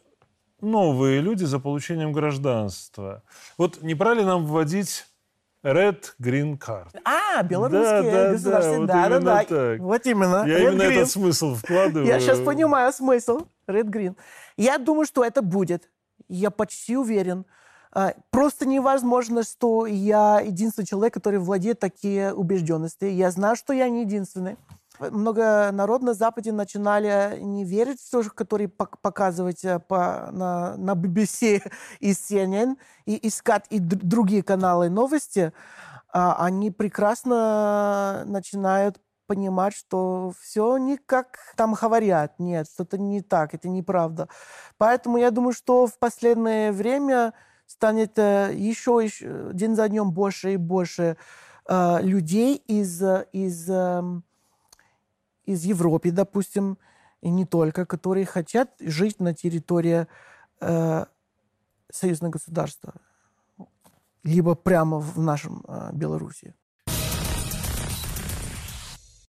новые 0.59 1.21
люди 1.21 1.45
за 1.45 1.59
получением 1.59 2.11
гражданства? 2.11 3.23
Вот 3.57 3.81
не 3.81 3.95
пора 3.95 4.15
ли 4.15 4.23
нам 4.25 4.45
вводить 4.45 5.05
Red 5.73 6.03
Green 6.21 6.57
Card? 6.57 6.87
А, 7.03 7.43
белорусские 7.43 8.11
Да, 8.11 8.23
да, 8.25 8.31
государства. 8.31 8.73
да, 8.73 8.79
вот 8.79 8.87
Да, 8.87 9.09
да, 9.09 9.19
да. 9.19 9.43
так. 9.43 9.79
Вот 9.79 10.05
именно. 10.05 10.45
Я 10.47 10.59
Red 10.59 10.61
именно 10.73 10.81
Green. 10.83 10.91
этот 10.93 11.09
смысл 11.11 11.55
вкладываю. 11.55 12.07
Я 12.07 12.19
сейчас 12.19 12.39
понимаю 12.39 12.93
смысл. 12.93 13.41
Red 13.69 13.85
Green. 13.89 14.15
Я 14.55 14.77
думаю, 14.77 15.05
что 15.05 15.23
это 15.25 15.41
будет. 15.41 15.89
Я 16.29 16.51
почти 16.51 16.95
уверен. 16.97 17.45
А, 17.91 18.13
Просто 18.31 18.65
невозможно, 18.65 19.43
что 19.43 19.85
я 19.85 20.39
единственный 20.39 20.85
человек, 20.85 21.13
который 21.13 21.39
владеет 21.39 21.79
такие 21.79 22.33
убежденности. 22.33 23.05
Я 23.05 23.31
знаю, 23.31 23.55
что 23.55 23.73
я 23.73 23.89
не 23.89 24.01
единственный. 24.01 24.55
Много 24.99 25.69
народ 25.71 26.01
на 26.01 26.13
Западе 26.13 26.51
начинали 26.51 27.39
не 27.39 27.63
верить 27.65 28.01
в 28.01 28.09
то, 28.09 28.23
что 28.23 28.33
показывать 29.01 29.63
э, 29.63 29.79
по, 29.79 30.29
на, 30.31 30.75
на 30.77 30.91
BBC 30.91 31.61
и 31.99 32.11
CNN, 32.11 32.77
и 33.05 33.27
искать 33.27 33.65
и 33.69 33.79
другие 33.79 34.43
каналы 34.43 34.89
новости. 34.89 35.53
А 36.11 36.45
они 36.45 36.71
прекрасно 36.71 38.23
начинают 38.25 38.99
понимать, 39.27 39.75
что 39.75 40.31
все 40.41 40.77
не 40.77 40.97
как 40.97 41.37
там 41.55 41.73
говорят. 41.73 42.39
Нет, 42.39 42.67
что-то 42.67 42.97
не 42.97 43.21
так, 43.21 43.53
это 43.53 43.67
неправда. 43.69 44.29
Поэтому 44.77 45.17
я 45.17 45.31
думаю, 45.31 45.53
что 45.53 45.85
в 45.85 45.99
последнее 45.99 46.71
время 46.71 47.33
станет 47.67 48.17
э, 48.17 48.51
еще, 48.55 48.99
еще 49.03 49.51
день 49.53 49.75
за 49.75 49.89
днем 49.89 50.11
больше 50.11 50.53
и 50.53 50.57
больше 50.57 51.17
э, 51.67 51.99
людей 52.01 52.55
из, 52.55 53.01
э, 53.03 53.27
из, 53.33 53.69
эм, 53.69 54.23
из 55.47 55.63
Европы, 55.63 56.11
допустим, 56.11 56.77
и 57.21 57.29
не 57.29 57.45
только, 57.45 57.85
которые 57.85 58.25
хотят 58.25 58.69
жить 58.79 59.19
на 59.19 59.33
территории 59.33 60.05
э, 60.61 61.05
союзного 61.91 62.31
государства, 62.33 62.93
либо 64.23 64.53
прямо 64.53 64.99
в 64.99 65.17
нашем 65.19 65.63
э, 65.67 65.89
Беларуси. 65.93 66.53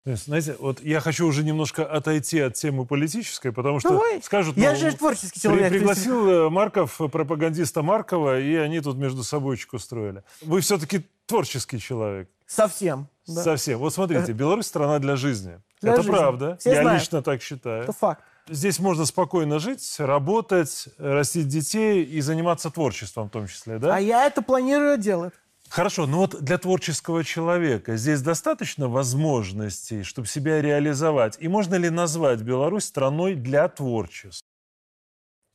Есть, 0.04 0.24
Знаете, 0.24 0.56
вот 0.58 0.82
я 0.82 1.00
хочу 1.00 1.26
уже 1.26 1.44
немножко 1.44 1.86
отойти 1.86 2.40
от 2.40 2.54
темы 2.54 2.84
политической, 2.84 3.52
потому 3.52 3.78
что 3.78 3.90
Давай. 3.90 4.20
скажут... 4.20 4.56
Я 4.56 4.72
ну, 4.72 4.78
же 4.78 4.96
творческий 4.96 5.40
человек. 5.40 5.70
пригласил 5.70 6.28
э, 6.28 6.50
Марков 6.50 7.00
э, 7.00 7.08
пропагандиста 7.08 7.82
Маркова, 7.82 8.40
и 8.40 8.54
они 8.56 8.80
тут 8.80 8.96
между 8.96 9.22
собойчик 9.22 9.74
устроили. 9.74 10.24
Вы 10.42 10.60
все-таки 10.60 11.06
творческий 11.26 11.78
человек. 11.78 12.28
Совсем. 12.46 13.06
да. 13.28 13.42
Совсем. 13.44 13.78
Вот 13.78 13.94
смотрите, 13.94 14.32
Беларусь 14.32 14.66
страна 14.66 14.98
для 14.98 15.14
жизни. 15.14 15.60
Для 15.82 15.92
Это 15.92 16.02
жизни. 16.02 16.16
правда. 16.16 16.56
Все 16.58 16.72
я 16.74 16.82
знают. 16.82 17.00
лично 17.02 17.22
так 17.22 17.42
считаю. 17.42 17.82
Это 17.82 17.92
факт. 17.92 18.22
Здесь 18.48 18.78
можно 18.78 19.04
спокойно 19.06 19.58
жить, 19.58 19.94
работать, 19.98 20.86
растить 20.98 21.48
детей 21.48 22.04
и 22.04 22.20
заниматься 22.20 22.70
творчеством 22.70 23.28
в 23.28 23.30
том 23.30 23.46
числе, 23.46 23.78
да? 23.78 23.94
А 23.96 23.98
я 24.00 24.26
это 24.26 24.42
планирую 24.42 24.98
делать. 24.98 25.32
Хорошо, 25.68 26.06
но 26.06 26.18
вот 26.18 26.42
для 26.42 26.58
творческого 26.58 27.24
человека 27.24 27.96
здесь 27.96 28.20
достаточно 28.20 28.88
возможностей, 28.88 30.02
чтобы 30.02 30.26
себя 30.28 30.60
реализовать? 30.60 31.36
И 31.40 31.48
можно 31.48 31.76
ли 31.76 31.88
назвать 31.88 32.42
Беларусь 32.42 32.84
страной 32.84 33.34
для 33.36 33.68
творчества? 33.68 34.46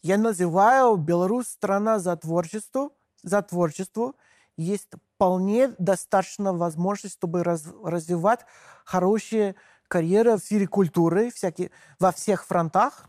Я 0.02 0.18
называю 0.18 0.96
Беларусь 0.96 1.48
страна 1.48 2.00
за 2.00 2.16
творчество. 2.16 2.90
За 3.24 3.42
творчество 3.42 4.14
есть 4.56 4.88
вполне 5.16 5.70
достаточно 5.78 6.54
возможностей, 6.54 7.16
чтобы 7.18 7.44
раз- 7.44 7.66
развивать 7.84 8.40
хорошие 8.86 9.56
карьеры 9.88 10.36
в 10.36 10.40
сфере 10.40 10.68
культуры 10.68 11.32
всякие, 11.32 11.72
во 12.00 12.12
всех 12.12 12.46
фронтах. 12.46 13.06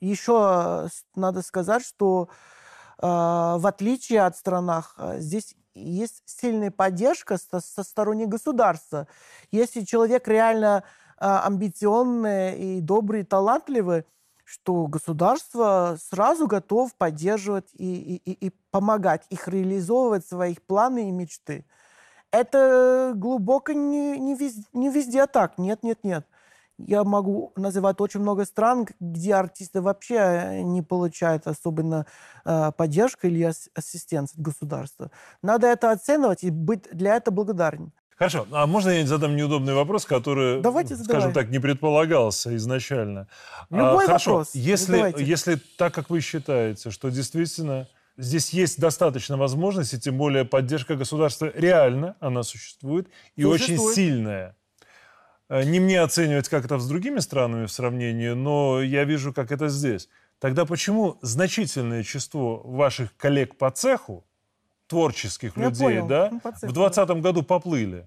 Еще 0.00 0.86
э, 0.86 0.88
надо 1.16 1.42
сказать, 1.42 1.84
что 1.84 2.28
э, 3.00 3.06
в 3.06 3.66
отличие 3.66 4.22
от 4.22 4.36
странах, 4.36 4.94
э, 4.98 5.20
здесь 5.20 5.54
есть 5.74 6.22
сильная 6.26 6.70
поддержка 6.70 7.38
со, 7.38 7.60
со 7.60 7.82
стороны 7.84 8.26
государства. 8.26 9.06
Если 9.52 9.82
человек 9.82 10.26
реально 10.28 10.84
э, 11.20 11.24
амбициозный 11.26 12.78
и 12.78 12.80
добрый, 12.80 13.24
талантливый, 13.24 14.04
что 14.44 14.86
государство 14.86 15.98
сразу 16.00 16.46
готов 16.46 16.94
поддерживать 16.96 17.68
и, 17.74 18.16
и, 18.16 18.30
и- 18.32 18.46
и 18.48 18.52
помогать 18.70 19.26
их 19.28 19.46
реализовывать 19.48 20.26
своих 20.26 20.62
планы 20.62 21.08
и 21.08 21.12
мечты. 21.12 21.66
Это 22.30 23.12
глубоко 23.14 23.72
не, 23.72 24.18
не, 24.18 24.34
везде, 24.34 24.64
не 24.72 24.90
везде 24.90 25.26
так. 25.26 25.58
Нет, 25.58 25.82
нет, 25.82 25.98
нет. 26.02 26.26
Я 26.78 27.02
могу 27.02 27.52
называть 27.56 28.00
очень 28.00 28.20
много 28.20 28.44
стран, 28.44 28.86
где 29.00 29.34
артисты 29.34 29.80
вообще 29.80 30.60
не 30.62 30.82
получают 30.82 31.46
особенно 31.46 32.06
э, 32.44 32.70
поддержку 32.76 33.26
или 33.26 33.42
ас- 33.42 33.68
ассистенции 33.74 34.36
от 34.36 34.42
государства. 34.42 35.10
Надо 35.42 35.66
это 35.66 35.90
оценивать 35.90 36.44
и 36.44 36.50
быть 36.50 36.84
для 36.92 37.16
этого 37.16 37.34
благодарен. 37.34 37.92
Хорошо, 38.18 38.46
а 38.50 38.66
можно 38.66 38.90
я 38.90 39.06
задам 39.06 39.36
неудобный 39.36 39.74
вопрос, 39.74 40.04
который, 40.04 40.60
Давайте 40.60 40.96
скажем 40.96 41.06
задавай. 41.06 41.34
так, 41.34 41.48
не 41.50 41.60
предполагался 41.60 42.54
изначально? 42.56 43.28
Любой 43.70 44.04
а, 44.04 44.06
хорошо, 44.06 44.30
вопрос, 44.30 44.50
если, 44.54 44.92
задавайте. 44.92 45.24
если 45.24 45.54
так, 45.54 45.94
как 45.94 46.10
вы 46.10 46.20
считаете, 46.20 46.90
что 46.90 47.10
действительно 47.10 47.88
здесь 48.18 48.50
есть 48.50 48.78
достаточно 48.78 49.36
возможностей, 49.38 49.98
тем 49.98 50.18
более 50.18 50.44
поддержка 50.44 50.96
государства 50.96 51.50
реально, 51.54 52.16
она 52.20 52.42
существует, 52.42 53.08
и 53.36 53.44
очень 53.44 53.66
Существует. 53.78 53.94
сильная. 53.96 54.56
Э, 55.48 55.64
Не 55.64 55.80
мне 55.80 56.00
оценивать, 56.02 56.48
как 56.50 56.64
это 56.66 56.78
с 56.78 56.86
другими 56.86 57.20
странами 57.20 57.64
в 57.66 57.72
сравнении, 57.72 58.30
но 58.30 58.82
я 58.82 59.04
вижу, 59.04 59.32
как 59.32 59.50
это 59.52 59.68
здесь. 59.68 60.08
Тогда 60.40 60.66
почему 60.66 61.18
значительное 61.22 62.02
число 62.02 62.58
ваших 62.58 63.16
коллег 63.16 63.56
по 63.56 63.70
цеху, 63.70 64.24
творческих 64.86 65.56
Я 65.56 65.64
людей, 65.64 65.80
понял. 65.86 66.06
да, 66.06 66.28
Ну, 66.30 66.38
в 66.38 66.42
2020 66.42 67.10
году 67.22 67.42
поплыли? 67.42 68.06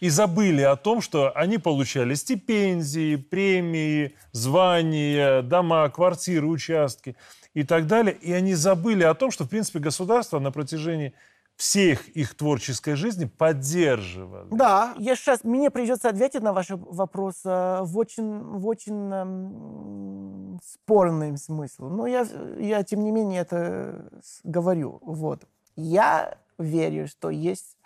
И 0.00 0.08
забыли 0.08 0.62
о 0.62 0.74
том, 0.74 1.00
что 1.00 1.30
они 1.36 1.58
получали 1.58 2.14
стипендии, 2.14 3.14
премии, 3.16 4.16
звания, 4.32 5.42
дома, 5.42 5.88
квартиры, 5.90 6.46
участки 6.46 7.14
и 7.54 7.64
так 7.64 7.86
далее. 7.86 8.14
И 8.14 8.32
они 8.32 8.54
забыли 8.54 9.04
о 9.04 9.14
том, 9.14 9.30
что, 9.30 9.44
в 9.44 9.48
принципе, 9.48 9.78
государство 9.78 10.38
на 10.38 10.50
протяжении 10.50 11.14
всей 11.56 11.98
их, 12.14 12.34
творческой 12.34 12.94
жизни 12.94 13.26
поддерживало. 13.26 14.46
Да, 14.50 14.94
я 14.98 15.14
сейчас, 15.14 15.44
мне 15.44 15.70
придется 15.70 16.08
ответить 16.08 16.42
на 16.42 16.52
ваш 16.52 16.68
вопрос 16.70 17.42
э, 17.44 17.80
в 17.82 17.98
очень, 17.98 18.40
в 18.40 18.66
очень 18.66 19.12
эм, 19.12 20.60
спорном 20.64 21.36
смысле. 21.36 21.86
Но 21.86 22.06
я, 22.06 22.26
я, 22.58 22.82
тем 22.82 23.04
не 23.04 23.12
менее, 23.12 23.42
это 23.42 24.10
говорю. 24.44 24.98
Вот. 25.02 25.42
Я 25.76 26.38
верю, 26.58 27.06
что 27.06 27.30
есть 27.30 27.76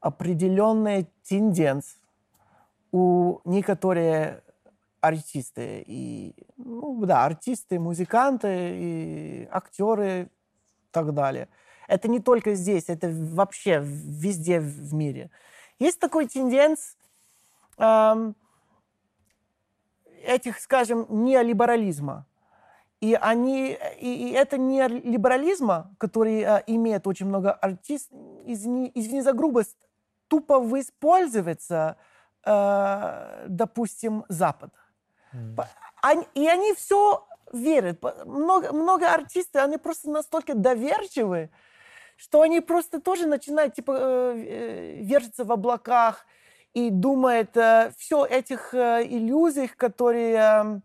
определенная 0.00 1.06
тенденция 1.28 1.98
у 2.90 3.40
некоторых 3.44 4.40
артисты 5.00 5.84
и 5.86 6.34
ну 6.56 7.04
да 7.06 7.24
артисты 7.24 7.78
музыканты 7.78 8.48
и 8.48 9.48
актеры 9.50 10.22
и 10.22 10.88
так 10.90 11.14
далее. 11.14 11.48
Это 11.86 12.08
не 12.08 12.20
только 12.20 12.54
здесь 12.54 12.88
это 12.88 13.08
вообще 13.10 13.80
везде 13.82 14.60
в 14.60 14.94
мире. 14.94 15.30
Есть 15.78 16.00
такой 16.00 16.26
тенденц 16.26 16.96
эм, 17.78 18.34
этих 20.24 20.58
скажем 20.58 21.06
неолиберализма. 21.24 22.26
И 23.00 23.14
они 23.14 23.78
и, 24.00 24.28
и 24.28 24.32
это 24.32 24.58
неолиберализма 24.58 25.94
который 25.98 26.40
э, 26.40 26.62
имеет 26.66 27.06
очень 27.06 27.26
много 27.26 27.52
артистов 27.52 28.18
извини, 28.44 28.90
извини 28.94 29.22
за 29.22 29.32
грубость 29.32 29.76
тупо 30.28 30.58
воспользоваться 30.58 31.96
э, 32.44 33.46
допустим 33.48 34.24
Запад. 34.28 34.70
По- 34.70 34.74
они- 34.74 34.87
и 36.34 36.48
они 36.48 36.74
все 36.74 37.26
верят. 37.52 38.02
Много, 38.26 38.72
много 38.72 39.12
артистов, 39.12 39.62
они 39.62 39.78
просто 39.78 40.10
настолько 40.10 40.54
доверчивы, 40.54 41.50
что 42.16 42.42
они 42.42 42.60
просто 42.60 43.00
тоже 43.00 43.26
начинают 43.26 43.74
типа 43.74 43.92
э, 43.92 44.34
э, 44.36 45.02
вертеться 45.02 45.44
в 45.44 45.52
облаках 45.52 46.26
и 46.74 46.90
думают 46.90 47.56
э, 47.56 47.92
все 47.96 48.24
этих 48.24 48.74
э, 48.74 49.06
иллюзиях, 49.08 49.76
которые, 49.76 50.34
э, 50.34 50.80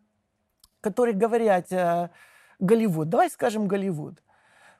которые 0.81 1.15
говорят 1.15 1.71
э, 1.71 2.09
Голливуд. 2.59 3.09
Давай 3.09 3.29
скажем 3.29 3.67
Голливуд. 3.67 4.21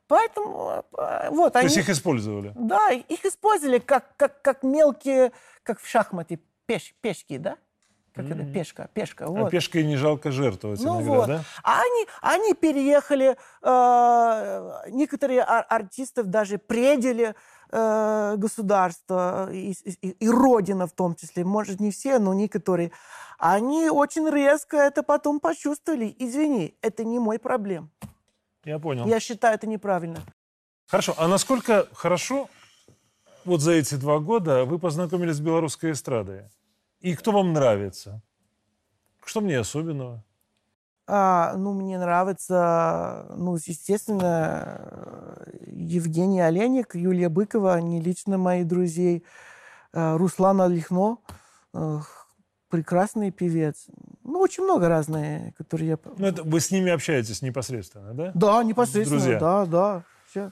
Поэтому 0.08 0.86
вот 1.32 1.54
То 1.54 1.60
они... 1.60 1.68
есть 1.68 1.78
их 1.78 1.90
использовали. 1.90 2.52
Да, 2.56 2.92
их 2.92 3.26
использовали 3.26 3.80
как, 3.80 4.16
как, 4.18 4.42
как 4.42 4.62
мелкие, 4.62 5.32
как 5.64 5.80
в 5.80 5.88
шахмате, 5.88 6.40
пеш, 6.66 6.94
пешки, 7.02 7.38
да? 7.38 7.58
Как 8.14 8.30
это, 8.30 8.44
пешка, 8.46 8.88
пешка, 8.94 9.26
А 9.26 9.30
вот. 9.30 9.50
пешкой 9.52 9.84
не 9.84 9.96
жалко 9.96 10.32
жертвовать 10.32 10.80
Ну 10.84 10.98
иногда, 11.02 11.12
вот. 11.12 11.28
да? 11.28 11.44
А 11.64 11.82
они, 11.82 12.06
они 12.22 12.54
переехали, 12.54 13.36
э, 13.64 14.90
некоторые 14.92 15.42
ар- 15.42 15.66
артистов 15.68 16.28
даже 16.28 16.58
предали 16.60 17.34
э, 17.76 18.36
государство 18.38 19.52
и, 19.52 19.72
и- 19.72 20.10
и 20.10 20.30
родина 20.30 20.86
в 20.86 20.92
том 20.92 21.16
числе, 21.16 21.44
может 21.44 21.80
не 21.80 21.90
все, 21.90 22.20
но 22.20 22.34
некоторые. 22.36 22.92
Они 23.40 23.90
очень 23.90 24.30
резко 24.30 24.78
это 24.78 25.02
потом 25.02 25.40
почувствовали. 25.40 26.16
Извини, 26.20 26.78
это 26.82 27.04
не 27.04 27.18
мой 27.18 27.40
проблем. 27.40 27.90
Я 28.64 28.78
понял. 28.78 29.08
Я 29.08 29.20
считаю, 29.20 29.56
это 29.56 29.66
неправильно. 29.66 30.20
Хорошо, 30.88 31.16
а 31.18 31.28
насколько 31.28 31.88
хорошо 31.94 32.48
вот 33.44 33.62
за 33.62 33.72
эти 33.72 33.96
два 33.96 34.20
года 34.20 34.66
вы 34.66 34.78
познакомились 34.78 35.38
с 35.38 35.40
белорусской 35.40 35.92
эстрадой? 35.94 36.44
И 37.04 37.16
кто 37.16 37.34
вам 37.34 37.52
нравится? 37.52 38.22
Что 39.26 39.42
мне 39.42 39.60
особенного? 39.60 40.24
А, 41.06 41.54
ну, 41.58 41.74
мне 41.74 42.00
нравится, 42.00 43.28
ну, 43.36 43.58
естественно, 43.58 45.46
Евгений 45.68 46.40
Оленик, 46.40 46.96
Юлия 46.96 47.28
Быкова, 47.28 47.74
они 47.74 48.00
лично 48.00 48.38
мои 48.38 48.64
друзей. 48.64 49.26
Э, 49.92 50.16
Руслан 50.16 50.62
Олехно, 50.62 51.18
э, 51.74 52.00
прекрасный 52.70 53.32
певец. 53.32 53.88
Ну, 54.24 54.40
очень 54.40 54.64
много 54.64 54.88
разные, 54.88 55.54
которые 55.58 55.90
я... 55.90 56.00
Ну, 56.18 56.26
это 56.26 56.44
вы 56.44 56.62
с 56.62 56.72
ними 56.72 56.90
общаетесь 56.90 57.42
непосредственно, 57.42 58.14
да? 58.14 58.32
Да, 58.34 58.64
непосредственно, 58.64 59.20
Друзья. 59.20 59.40
да, 59.40 59.66
да. 59.66 60.04
Все. 60.30 60.52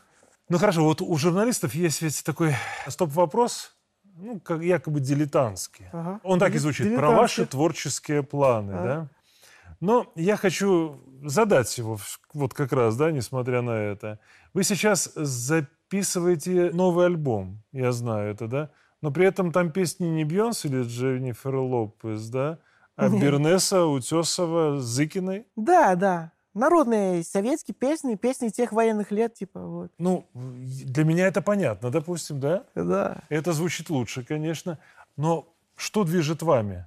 Ну 0.49 0.57
хорошо, 0.57 0.83
вот 0.83 1.01
у 1.01 1.15
журналистов 1.15 1.73
есть 1.75 2.01
ведь 2.01 2.25
такой 2.25 2.55
стоп-вопрос, 2.89 3.73
ну, 4.17 4.39
как 4.39 4.61
якобы 4.61 4.99
дилетантский. 4.99 5.85
Ага. 5.91 6.19
Он 6.23 6.39
так 6.39 6.55
и 6.55 6.57
звучит. 6.57 6.95
Про 6.95 7.11
ваши 7.11 7.45
творческие 7.45 8.23
планы, 8.23 8.71
А. 8.71 8.83
да? 8.83 9.07
Но 9.79 10.11
я 10.15 10.37
хочу 10.37 10.99
задать 11.23 11.75
его 11.77 11.97
вот 12.33 12.53
как 12.53 12.71
раз, 12.71 12.95
да, 12.97 13.11
несмотря 13.11 13.61
на 13.61 13.71
это. 13.71 14.19
Вы 14.53 14.63
сейчас 14.63 15.11
записываете 15.15 16.71
новый 16.71 17.07
альбом, 17.07 17.63
я 17.71 17.91
знаю 17.91 18.31
это, 18.31 18.47
да? 18.47 18.69
Но 19.01 19.11
при 19.11 19.25
этом 19.25 19.51
там 19.51 19.71
песни 19.71 20.05
не 20.05 20.23
Бьонс 20.23 20.65
или 20.65 20.83
Дженнифер 20.83 21.55
Лопес, 21.55 22.29
да? 22.29 22.59
А 22.95 23.09
Нет. 23.09 23.21
Бернеса, 23.23 23.85
Утесова, 23.85 24.79
Зыкиной. 24.79 25.47
Да, 25.55 25.95
да. 25.95 26.31
Народные 26.53 27.23
советские 27.23 27.73
песни, 27.75 28.15
песни 28.15 28.49
тех 28.49 28.73
военных 28.73 29.11
лет, 29.11 29.33
типа, 29.35 29.59
вот. 29.65 29.91
Ну, 29.97 30.27
для 30.33 31.05
меня 31.05 31.27
это 31.27 31.41
понятно, 31.41 31.89
допустим, 31.91 32.39
да? 32.39 32.65
Да. 32.75 33.23
Это 33.29 33.53
звучит 33.53 33.89
лучше, 33.89 34.23
конечно. 34.25 34.77
Но 35.15 35.47
что 35.75 36.03
движет 36.03 36.41
вами? 36.41 36.85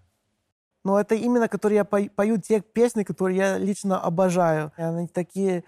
Но 0.85 1.01
это 1.01 1.15
именно, 1.15 1.49
которые 1.49 1.79
я 1.79 1.85
пою, 1.85 2.11
пою 2.11 2.37
те 2.37 2.61
песни, 2.61 3.05
которые 3.05 3.39
я 3.39 3.59
лично 3.59 3.99
обожаю. 3.99 4.71
Они 4.77 5.09
такие 5.09 5.65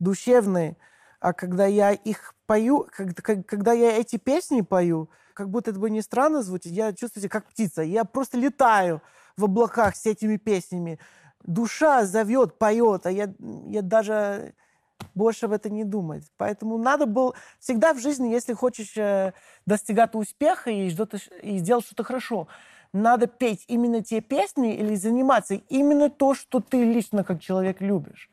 душевные. 0.00 0.76
А 1.20 1.32
когда 1.32 1.66
я 1.66 1.92
их 1.92 2.34
пою, 2.46 2.88
как- 2.90 3.46
когда 3.46 3.72
я 3.72 3.96
эти 3.96 4.16
песни 4.16 4.62
пою, 4.62 5.08
как 5.34 5.50
будто 5.50 5.70
это 5.70 5.78
бы 5.78 5.88
не 5.88 6.02
странно 6.02 6.42
звучит, 6.42 6.72
я 6.72 6.92
чувствую 6.92 7.22
себя 7.22 7.30
как 7.30 7.46
птица. 7.46 7.82
Я 7.82 8.04
просто 8.04 8.38
летаю 8.38 9.02
в 9.36 9.44
облаках 9.44 9.94
с 9.94 10.04
этими 10.06 10.36
песнями. 10.36 10.98
Душа 11.46 12.04
зовет, 12.04 12.58
поет, 12.58 13.06
а 13.06 13.10
я, 13.10 13.32
я 13.68 13.82
даже 13.82 14.54
больше 15.14 15.46
об 15.46 15.52
этом 15.52 15.74
не 15.74 15.84
думать. 15.84 16.24
Поэтому 16.36 16.78
надо 16.78 17.06
было 17.06 17.34
всегда 17.58 17.94
в 17.94 18.00
жизни, 18.00 18.28
если 18.28 18.52
хочешь 18.52 18.96
э, 18.96 19.32
достигать 19.64 20.14
успеха 20.14 20.70
и, 20.70 20.90
что-то, 20.90 21.18
и 21.42 21.58
сделать 21.58 21.86
что-то 21.86 22.04
хорошо, 22.04 22.48
надо 22.92 23.26
петь 23.26 23.64
именно 23.68 24.02
те 24.02 24.20
песни 24.20 24.74
или 24.74 24.94
заниматься 24.94 25.54
именно 25.68 26.10
то, 26.10 26.34
что 26.34 26.60
ты 26.60 26.84
лично 26.84 27.24
как 27.24 27.40
человек 27.40 27.80
любишь. 27.80 28.30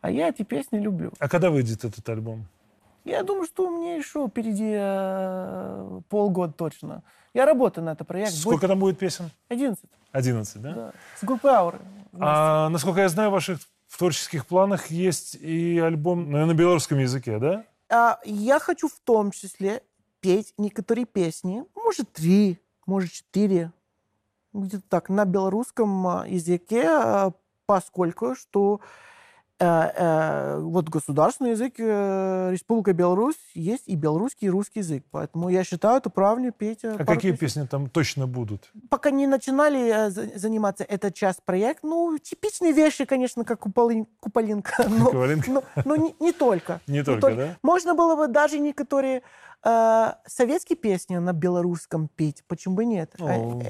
А 0.00 0.10
я 0.10 0.28
эти 0.28 0.42
песни 0.42 0.78
люблю. 0.78 1.12
А 1.18 1.28
когда 1.28 1.50
выйдет 1.50 1.84
этот 1.84 2.08
альбом? 2.08 2.46
Я 3.06 3.22
думаю, 3.22 3.46
что 3.46 3.68
у 3.68 3.70
меня 3.70 3.94
еще 3.94 4.26
впереди 4.26 4.72
э, 4.76 6.00
полгода 6.08 6.52
точно. 6.52 7.04
Я 7.34 7.46
работаю 7.46 7.84
на 7.84 7.90
этот 7.90 8.08
проект. 8.08 8.32
Сколько 8.32 8.66
там 8.66 8.80
будет 8.80 8.98
песен? 8.98 9.30
11, 9.48 9.84
11, 10.10 10.60
да? 10.60 10.72
да. 10.72 10.92
С 11.20 11.24
группой 11.24 11.52
Ауры. 11.52 11.78
А 12.18 12.68
насколько 12.68 13.00
я 13.00 13.08
знаю, 13.08 13.30
в 13.30 13.34
ваших 13.34 13.60
творческих 13.96 14.44
планах 14.44 14.88
есть 14.88 15.36
и 15.36 15.78
альбом 15.78 16.32
наверное, 16.32 16.54
на 16.54 16.58
белорусском 16.58 16.98
языке, 16.98 17.38
да? 17.38 17.64
А, 17.88 18.18
я 18.24 18.58
хочу 18.58 18.88
в 18.88 18.98
том 19.04 19.30
числе 19.30 19.84
петь 20.18 20.52
некоторые 20.58 21.06
песни, 21.06 21.64
может, 21.76 22.12
три, 22.12 22.58
может, 22.86 23.12
четыре, 23.12 23.70
где-то 24.52 24.82
так, 24.88 25.10
на 25.10 25.24
белорусском 25.26 26.06
а, 26.08 26.24
языке, 26.26 26.88
а, 26.88 27.30
поскольку 27.66 28.34
что 28.34 28.80
Э, 28.80 28.80
э, 28.80 29.14
вот 29.58 30.88
государственный 30.88 31.52
язык 31.52 31.74
э, 31.78 32.50
Республика 32.52 32.92
Беларусь 32.92 33.36
есть 33.54 33.84
и 33.86 33.96
белорусский, 33.96 34.48
и 34.48 34.50
русский 34.50 34.80
язык. 34.80 35.04
Поэтому 35.10 35.48
я 35.48 35.64
считаю, 35.64 35.98
это 35.98 36.10
правильно 36.10 36.50
петь. 36.50 36.84
А 36.84 37.04
какие 37.04 37.32
песни 37.32 37.66
там 37.66 37.88
точно 37.88 38.26
будут? 38.26 38.70
Пока 38.90 39.10
не 39.10 39.26
начинали 39.26 40.10
заниматься 40.10 40.84
этот 40.84 41.14
час 41.14 41.38
проект, 41.44 41.82
ну, 41.82 42.18
типичные 42.18 42.72
вещи, 42.72 43.04
конечно, 43.04 43.44
как 43.44 43.60
Куполин, 43.60 44.06
Куполинка. 44.20 44.86
Но, 44.88 45.10
но, 45.46 45.62
но 45.84 45.96
не, 45.96 46.14
не 46.20 46.32
только. 46.32 46.80
Не, 46.86 46.98
не 46.98 47.04
только, 47.04 47.20
только, 47.20 47.36
да? 47.36 47.56
Можно 47.62 47.94
было 47.94 48.16
бы 48.16 48.28
даже 48.28 48.58
некоторые 48.58 49.22
э, 49.66 50.12
советские 50.26 50.76
песни 50.76 51.16
на 51.16 51.32
белорусском 51.32 52.08
петь. 52.08 52.44
Почему 52.46 52.76
бы 52.76 52.84
нет? 52.84 53.14
О, 53.18 53.62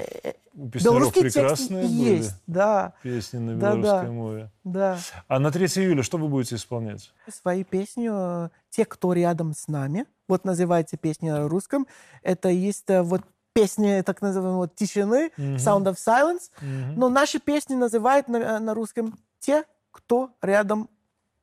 у 0.55 0.69
песняров 0.69 1.13
прекрасные 1.13 1.83
были. 1.83 2.17
есть, 2.17 2.35
да. 2.47 2.95
Песни 3.03 3.39
на 3.39 3.55
белорусской 3.55 3.83
да, 3.83 4.03
да. 4.03 4.11
мове. 4.11 4.51
Да. 4.65 4.99
А 5.29 5.39
на 5.39 5.51
3 5.51 5.67
июля 5.67 6.03
что 6.03 6.19
вы 6.19 6.29
будете 6.29 6.57
исполнять? 6.57 7.13
Свои 7.29 7.65
песни 7.65 8.09
э, 8.11 8.49
«Те, 8.71 8.85
кто 8.85 9.13
рядом 9.13 9.55
с 9.55 9.69
нами». 9.69 10.07
Вот 10.29 10.45
называется 10.45 10.97
песня 10.97 11.35
на 11.35 11.49
русском. 11.49 11.87
Это 12.23 12.49
есть 12.49 12.89
э, 12.89 13.03
вот 13.03 13.23
песни 13.53 14.03
так 14.03 14.21
называемой 14.21 14.69
тишины, 14.69 15.31
mm-hmm. 15.37 15.57
Sound 15.57 15.85
of 15.85 15.97
Silence. 15.97 16.51
Mm-hmm. 16.61 16.93
Но 16.97 17.09
наши 17.09 17.39
песни 17.39 17.75
называют 17.75 18.29
на, 18.29 18.37
э, 18.37 18.59
на 18.59 18.75
русском 18.75 19.19
«Те, 19.39 19.65
кто 19.93 20.31
рядом 20.43 20.91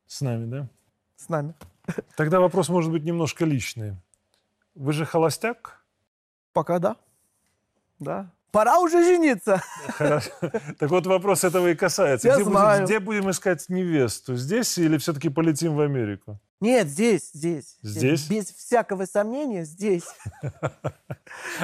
с 0.08 0.22
нами», 0.22 0.46
да? 0.46 0.68
С 1.16 1.30
нами. 1.30 1.54
Тогда 2.16 2.40
вопрос 2.40 2.70
может 2.70 2.92
быть 2.92 3.04
немножко 3.04 3.46
личный. 3.46 3.96
Вы 4.76 4.94
же 4.94 5.06
холостяк? 5.06 5.84
Пока 6.52 6.80
да. 6.80 6.96
Да. 8.00 8.32
Пора 8.52 8.80
уже 8.80 9.04
жениться. 9.04 9.62
Хорошо. 9.98 10.30
Так 10.78 10.90
вот 10.92 11.08
вопрос 11.08 11.44
этого 11.44 11.72
и 11.72 11.76
касается. 11.76 12.28
Я 12.28 12.36
где, 12.36 12.44
знаю. 12.44 12.82
Будем, 12.82 12.86
где 12.86 13.00
будем 13.00 13.32
искать 13.32 13.68
невесту? 13.70 14.36
Здесь 14.36 14.78
или 14.78 14.98
все-таки 14.98 15.30
полетим 15.30 15.76
в 15.76 15.82
Америку? 15.82 16.40
Нет, 16.60 16.88
здесь, 16.88 17.32
здесь. 17.34 17.78
Здесь? 17.82 18.28
Без 18.30 18.46
всякого 18.46 19.06
сомнения, 19.06 19.66
здесь. 19.66 20.06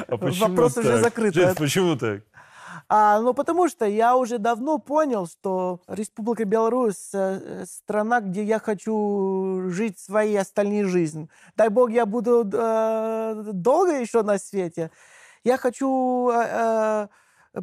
А 0.08 0.16
Вопрос 0.16 0.74
так? 0.74 0.84
уже 0.84 0.98
закрыт. 0.98 1.32
Джеймс, 1.34 1.56
почему 1.56 1.96
так? 1.96 2.22
А, 2.88 3.20
ну, 3.20 3.34
потому 3.34 3.68
что 3.68 3.84
я 3.86 4.16
уже 4.16 4.38
давно 4.38 4.78
понял, 4.78 5.26
что 5.26 5.80
Республика 5.88 6.44
Беларусь 6.44 7.10
э, 7.12 7.64
страна, 7.66 8.20
где 8.20 8.42
я 8.44 8.58
хочу 8.58 9.68
жить 9.68 9.98
своей 9.98 10.38
остальной 10.38 10.84
жизнью. 10.84 11.28
Дай 11.56 11.68
бог, 11.68 11.90
я 11.90 12.06
буду 12.06 12.48
э, 12.52 13.50
долго 13.52 14.00
еще 14.00 14.22
на 14.22 14.38
свете. 14.38 14.90
Я 15.44 15.56
хочу 15.56 16.30
э, 16.30 16.46
э, 16.48 17.08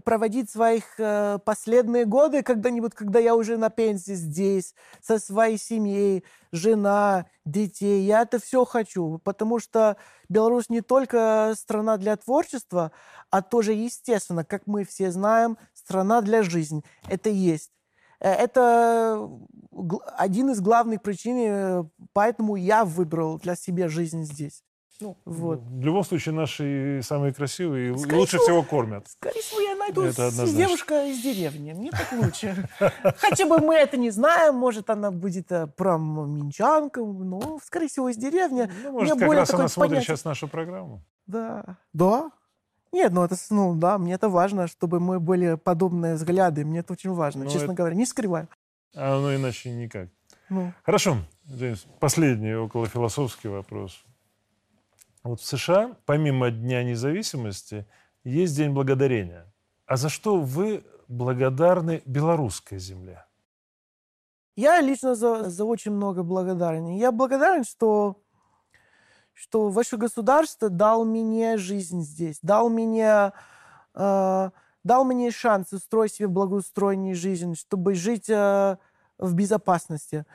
проводить 0.04 0.50
своих 0.50 0.84
э, 0.98 1.40
последние 1.46 2.06
годы 2.06 2.44
когда-нибудь, 2.44 2.94
когда 2.94 3.20
я 3.20 3.36
уже 3.36 3.58
на 3.58 3.70
пенсии 3.70 4.14
здесь, 4.14 4.76
со 5.02 5.20
своей 5.20 5.58
семьей, 5.58 6.24
жена, 6.52 7.26
детей. 7.46 8.04
Я 8.04 8.24
это 8.24 8.40
все 8.40 8.66
хочу, 8.66 9.20
потому 9.24 9.60
что 9.60 9.98
Беларусь 10.30 10.70
не 10.70 10.82
только 10.82 11.54
страна 11.56 11.98
для 11.98 12.18
творчества, 12.18 12.92
а 13.30 13.42
тоже, 13.42 13.74
естественно, 13.74 14.44
как 14.44 14.68
мы 14.68 14.84
все 14.84 15.12
знаем, 15.12 15.58
страна 15.74 16.22
для 16.22 16.44
жизни. 16.44 16.84
Это 17.08 17.30
есть. 17.30 17.72
Э, 18.20 18.32
это 18.32 19.30
один 20.18 20.52
из 20.52 20.60
главных 20.60 21.02
причин, 21.02 21.38
э, 21.38 21.84
поэтому 22.14 22.56
я 22.56 22.84
выбрал 22.84 23.40
для 23.40 23.56
себя 23.56 23.88
жизнь 23.88 24.24
здесь. 24.24 24.64
Ну, 25.00 25.16
вот. 25.26 25.60
В 25.62 25.84
любом 25.84 26.04
случае, 26.04 26.34
наши 26.34 27.02
самые 27.04 27.34
красивые 27.34 27.90
и 27.90 27.92
лучше 27.92 28.40
всего 28.40 28.64
кормят. 28.64 29.08
Скорее 29.08 29.42
всего, 29.42 29.62
я 29.62 29.76
найду 29.76 30.02
это 30.04 30.32
девушка 30.32 31.06
из 31.06 31.22
деревни. 31.22 31.74
Мне 31.74 31.92
так 31.92 32.12
лучше. 32.14 32.68
Хотя 33.18 33.46
бы 33.46 33.60
мы 33.60 33.76
это 33.76 33.98
не 33.98 34.10
знаем. 34.10 34.56
Может, 34.56 34.90
она 34.90 35.12
будет 35.12 35.52
э, 35.52 35.68
прям 35.68 36.36
минчанка, 36.36 37.02
но, 37.02 37.60
скорее 37.64 37.88
всего, 37.88 38.10
из 38.10 38.18
деревни. 38.18 38.70
Ну, 38.84 38.92
может, 38.92 39.16
мне 39.16 39.28
как 39.28 39.36
раз 39.36 39.54
она 39.54 39.68
смотрит 39.68 40.04
сейчас 40.04 40.26
нашу 40.26 40.48
программу. 40.48 41.04
Да. 41.28 41.78
Да. 41.94 42.32
Нет, 42.92 43.12
ну 43.12 43.24
это, 43.24 43.36
ну 43.50 43.76
да, 43.76 43.98
мне 43.98 44.14
это 44.14 44.30
важно, 44.30 44.68
чтобы 44.68 45.00
мы 45.00 45.20
были 45.20 45.56
подобные 45.56 46.16
взгляды. 46.16 46.66
Мне 46.66 46.80
это 46.80 46.94
очень 46.94 47.12
важно, 47.12 47.44
ну, 47.44 47.52
честно 47.52 47.66
это... 47.66 47.74
говоря. 47.74 47.96
Не 47.96 48.06
скрываю. 48.06 48.48
А 48.96 49.20
ну 49.20 49.36
иначе 49.36 49.70
никак. 49.70 50.10
Ну. 50.50 50.74
Хорошо, 50.84 51.18
Джеймс, 51.48 51.86
последний 52.00 52.56
около 52.56 52.88
философский 52.88 53.50
вопрос. 53.50 54.04
Вот 55.28 55.42
в 55.42 55.46
США, 55.46 55.98
помимо 56.06 56.52
Дня 56.52 56.84
независимости, 56.84 57.86
есть 58.24 58.56
День 58.56 58.72
благодарения. 58.72 59.52
А 59.86 59.98
за 59.98 60.08
что 60.08 60.40
вы 60.40 60.86
благодарны 61.10 62.02
белорусской 62.06 62.80
земле? 62.80 63.26
Я 64.56 64.80
лично 64.80 65.16
за, 65.16 65.50
за 65.50 65.66
очень 65.66 65.92
много 65.92 66.24
благодарен. 66.24 66.88
Я 66.88 67.12
благодарен, 67.12 67.66
что, 67.66 68.22
что 69.34 69.68
ваше 69.68 69.98
государство 69.98 70.70
дал 70.70 71.04
мне 71.04 71.58
жизнь 71.58 72.04
здесь, 72.04 72.40
дал 72.42 72.70
мне, 72.70 73.34
э, 73.96 74.50
дал 74.84 75.04
мне 75.04 75.32
шанс 75.32 75.74
устроить 75.74 76.14
себе 76.14 76.30
благоустроенную 76.30 77.16
жизнь, 77.16 77.56
чтобы 77.56 77.96
жить 77.96 78.30
э, 78.30 78.78
в 79.18 79.34
безопасности. 79.34 80.26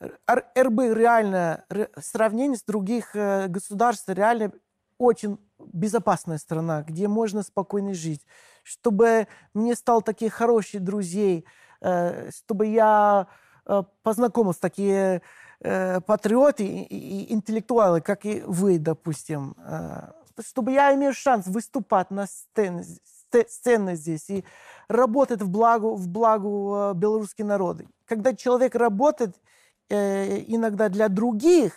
РБ 0.00 0.80
реально, 0.94 1.64
в 1.68 2.02
сравнении 2.02 2.56
с 2.56 2.62
других 2.62 3.14
э, 3.14 3.48
государств, 3.48 4.08
реально 4.08 4.52
очень 4.98 5.38
безопасная 5.58 6.38
страна, 6.38 6.82
где 6.82 7.06
можно 7.06 7.42
спокойно 7.42 7.92
жить. 7.92 8.24
Чтобы 8.62 9.26
мне 9.52 9.74
стал 9.74 10.02
такие 10.02 10.30
хорошие 10.30 10.80
друзей, 10.80 11.44
э, 11.80 12.30
чтобы 12.30 12.66
я 12.66 13.26
э, 13.66 13.82
познакомился 14.02 14.58
с 14.58 14.60
такие 14.60 15.22
патриоты 16.06 16.64
и 16.64 17.30
интеллектуалы, 17.34 18.00
как 18.00 18.24
и 18.24 18.42
вы, 18.46 18.78
допустим. 18.78 19.54
Чтобы 20.40 20.72
я 20.72 20.94
имел 20.94 21.12
шанс 21.12 21.46
выступать 21.48 22.10
на 22.10 22.26
сцене, 22.26 22.82
сцене 23.46 23.94
здесь 23.94 24.30
и 24.30 24.44
работать 24.88 25.42
в 25.42 25.50
благо, 25.50 25.94
в 25.94 26.08
благо 26.08 26.94
белорусского 26.94 27.44
народа. 27.44 27.84
Когда 28.06 28.34
человек 28.34 28.74
работает, 28.74 29.36
э, 29.90 30.44
иногда 30.46 30.88
для 30.88 31.08
других, 31.08 31.72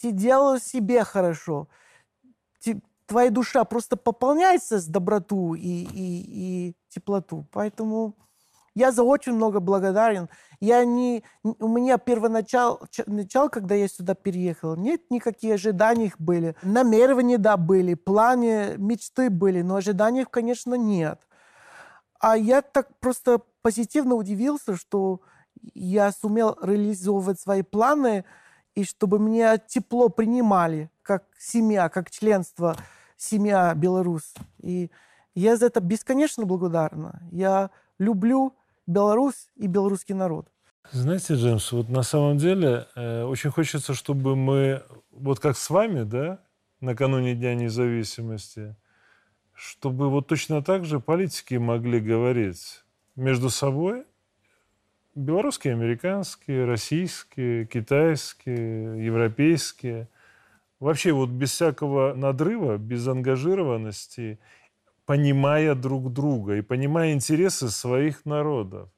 ты 0.00 0.10
делаешь 0.10 0.62
себе 0.62 1.04
хорошо. 1.04 1.68
Ты, 2.60 2.82
твоя 3.06 3.30
душа 3.30 3.64
просто 3.64 3.96
пополняется 3.96 4.80
с 4.80 4.86
доброту 4.86 5.54
и, 5.54 5.60
и, 5.60 6.68
и 6.70 6.76
теплоту. 6.88 7.46
Поэтому 7.52 8.16
я 8.76 8.92
за 8.92 9.02
очень 9.04 9.32
много 9.32 9.60
благодарен. 9.60 10.28
Я 10.60 10.84
не, 10.84 11.24
у 11.42 11.66
меня 11.66 11.96
первоначал, 11.96 12.80
начал, 13.06 13.48
когда 13.48 13.74
я 13.74 13.88
сюда 13.88 14.14
переехал, 14.14 14.76
нет 14.76 15.00
никаких 15.10 15.54
ожиданий 15.54 16.12
были. 16.18 16.54
Намерения, 16.62 17.38
да, 17.38 17.56
были, 17.56 17.94
планы, 17.94 18.74
мечты 18.76 19.30
были, 19.30 19.62
но 19.62 19.76
ожиданий, 19.76 20.26
конечно, 20.30 20.74
нет. 20.74 21.26
А 22.20 22.36
я 22.36 22.60
так 22.60 22.98
просто 23.00 23.40
позитивно 23.62 24.14
удивился, 24.14 24.76
что 24.76 25.22
я 25.74 26.12
сумел 26.12 26.56
реализовывать 26.62 27.40
свои 27.40 27.62
планы, 27.62 28.24
и 28.74 28.84
чтобы 28.84 29.18
меня 29.18 29.58
тепло 29.58 30.08
принимали, 30.08 30.90
как 31.02 31.24
семья, 31.38 31.88
как 31.88 32.10
членство 32.10 32.76
семья 33.16 33.74
Беларусь. 33.74 34.34
И 34.62 34.90
я 35.34 35.56
за 35.56 35.66
это 35.66 35.80
бесконечно 35.80 36.44
благодарна. 36.44 37.22
Я 37.30 37.70
люблю 37.98 38.54
Беларусь 38.86 39.48
и 39.56 39.66
белорусский 39.66 40.14
народ. 40.14 40.48
Знаете, 40.92 41.34
Джеймс, 41.34 41.72
вот 41.72 41.88
на 41.88 42.02
самом 42.02 42.38
деле 42.38 42.86
э, 42.94 43.24
очень 43.24 43.50
хочется, 43.50 43.94
чтобы 43.94 44.36
мы, 44.36 44.82
вот 45.10 45.40
как 45.40 45.56
с 45.56 45.68
вами, 45.68 46.04
да, 46.04 46.40
накануне 46.80 47.34
Дня 47.34 47.54
независимости, 47.54 48.76
чтобы 49.52 50.10
вот 50.10 50.28
точно 50.28 50.62
так 50.62 50.84
же 50.84 51.00
политики 51.00 51.54
могли 51.54 51.98
говорить 52.00 52.84
между 53.16 53.50
собой– 53.50 54.04
Белорусские, 55.16 55.72
американские, 55.72 56.66
российские, 56.66 57.64
китайские, 57.64 59.06
европейские. 59.06 60.10
Вообще 60.78 61.12
вот 61.12 61.30
без 61.30 61.52
всякого 61.52 62.12
надрыва, 62.12 62.76
без 62.76 63.08
ангажированности, 63.08 64.38
понимая 65.06 65.74
друг 65.74 66.12
друга 66.12 66.56
и 66.56 66.60
понимая 66.60 67.14
интересы 67.14 67.70
своих 67.70 68.26
народов. 68.26 68.90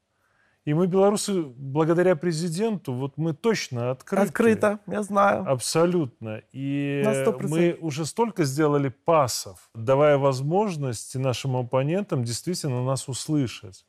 И 0.65 0.75
мы, 0.75 0.89
белорусы, 0.89 1.45
благодаря 1.45 2.17
президенту, 2.17 2.95
вот 2.95 3.17
мы 3.17 3.33
точно 3.33 3.93
открыты. 3.93 4.27
Открыто, 4.27 4.81
я 4.89 5.05
знаю. 5.05 5.49
Абсолютно. 5.49 6.43
И 6.51 7.05
мы 7.43 7.79
уже 7.81 8.05
столько 8.05 8.43
сделали 8.43 8.89
пасов, 8.89 9.71
давая 9.73 10.19
возможность 10.19 11.15
нашим 11.15 11.57
оппонентам 11.57 12.25
действительно 12.25 12.85
нас 12.85 13.09
услышать. 13.09 13.87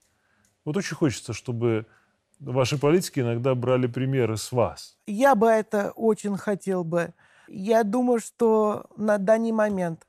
Вот 0.64 0.78
очень 0.78 0.96
хочется, 0.96 1.34
чтобы 1.34 1.88
Ваши 2.40 2.78
политики 2.78 3.20
иногда 3.20 3.54
брали 3.54 3.88
примеры 3.88 4.38
с 4.38 4.52
вас. 4.52 4.98
Я 5.06 5.36
бы 5.36 5.48
это 5.48 5.92
очень 5.92 6.38
хотел 6.38 6.84
бы. 6.84 7.14
Я 7.48 7.84
думаю, 7.84 8.20
что 8.20 8.86
на 8.96 9.18
данный 9.18 9.52
момент, 9.52 10.08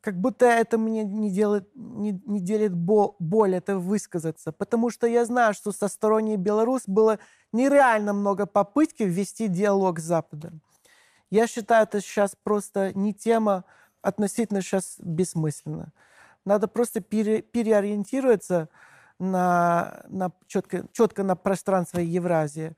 как 0.00 0.20
будто 0.20 0.46
это 0.46 0.78
мне 0.78 1.02
не 1.02 1.32
делает, 1.32 1.68
не, 1.74 2.20
не 2.26 2.40
делит 2.40 2.72
бо, 2.72 3.16
боль 3.18 3.56
это 3.56 3.78
высказаться, 3.78 4.52
потому 4.52 4.90
что 4.90 5.08
я 5.08 5.24
знаю, 5.24 5.54
что 5.54 5.72
со 5.72 5.88
стороны 5.88 6.36
Беларусь 6.36 6.84
было 6.86 7.18
нереально 7.52 8.12
много 8.12 8.46
попытки 8.46 9.02
ввести 9.02 9.48
диалог 9.48 9.98
с 9.98 10.04
Западом. 10.04 10.60
Я 11.30 11.48
считаю, 11.48 11.82
это 11.82 12.00
сейчас 12.00 12.36
просто 12.40 12.92
не 12.96 13.12
тема, 13.12 13.64
относительно 14.02 14.62
сейчас 14.62 14.96
бессмысленно. 15.00 15.92
Надо 16.44 16.68
просто 16.68 17.00
пере, 17.00 17.42
переориентироваться 17.42 18.68
на, 19.18 20.04
на 20.08 20.30
четко, 20.46 20.84
четко 20.92 21.22
на 21.22 21.36
пространство 21.36 21.98
Евразии. 21.98 22.74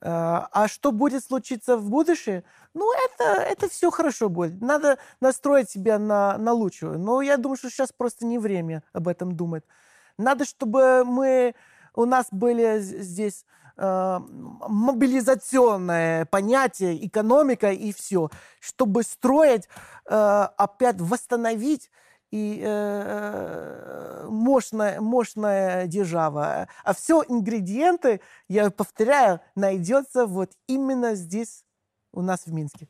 А, 0.00 0.48
а 0.52 0.68
что 0.68 0.92
будет 0.92 1.24
случиться 1.24 1.76
в 1.76 1.90
будущем? 1.90 2.44
Ну, 2.74 2.92
это, 3.04 3.24
это 3.42 3.68
все 3.68 3.90
хорошо 3.90 4.28
будет. 4.28 4.60
Надо 4.60 4.98
настроить 5.20 5.70
себя 5.70 5.98
на, 5.98 6.38
на 6.38 6.52
лучшую. 6.52 6.98
Но 6.98 7.20
я 7.22 7.36
думаю, 7.36 7.56
что 7.56 7.70
сейчас 7.70 7.92
просто 7.92 8.24
не 8.26 8.38
время 8.38 8.82
об 8.92 9.08
этом 9.08 9.34
думать. 9.36 9.64
Надо, 10.16 10.44
чтобы 10.44 11.04
мы, 11.04 11.54
у 11.94 12.04
нас 12.04 12.26
были 12.30 12.78
здесь 12.80 13.44
э, 13.76 14.18
мобилизационное 14.68 16.26
понятие, 16.26 17.06
экономика 17.06 17.72
и 17.72 17.92
все, 17.92 18.30
чтобы 18.60 19.02
строить, 19.02 19.68
э, 20.06 20.46
опять 20.56 21.00
восстановить 21.00 21.90
и 22.30 22.62
э, 22.64 24.26
мощная, 24.28 25.00
мощная 25.00 25.86
держава. 25.86 26.68
А 26.84 26.94
все 26.94 27.22
ингредиенты, 27.26 28.20
я 28.48 28.70
повторяю, 28.70 29.40
найдется 29.54 30.26
вот 30.26 30.50
именно 30.66 31.14
здесь, 31.14 31.64
у 32.12 32.22
нас 32.22 32.46
в 32.46 32.52
Минске. 32.52 32.88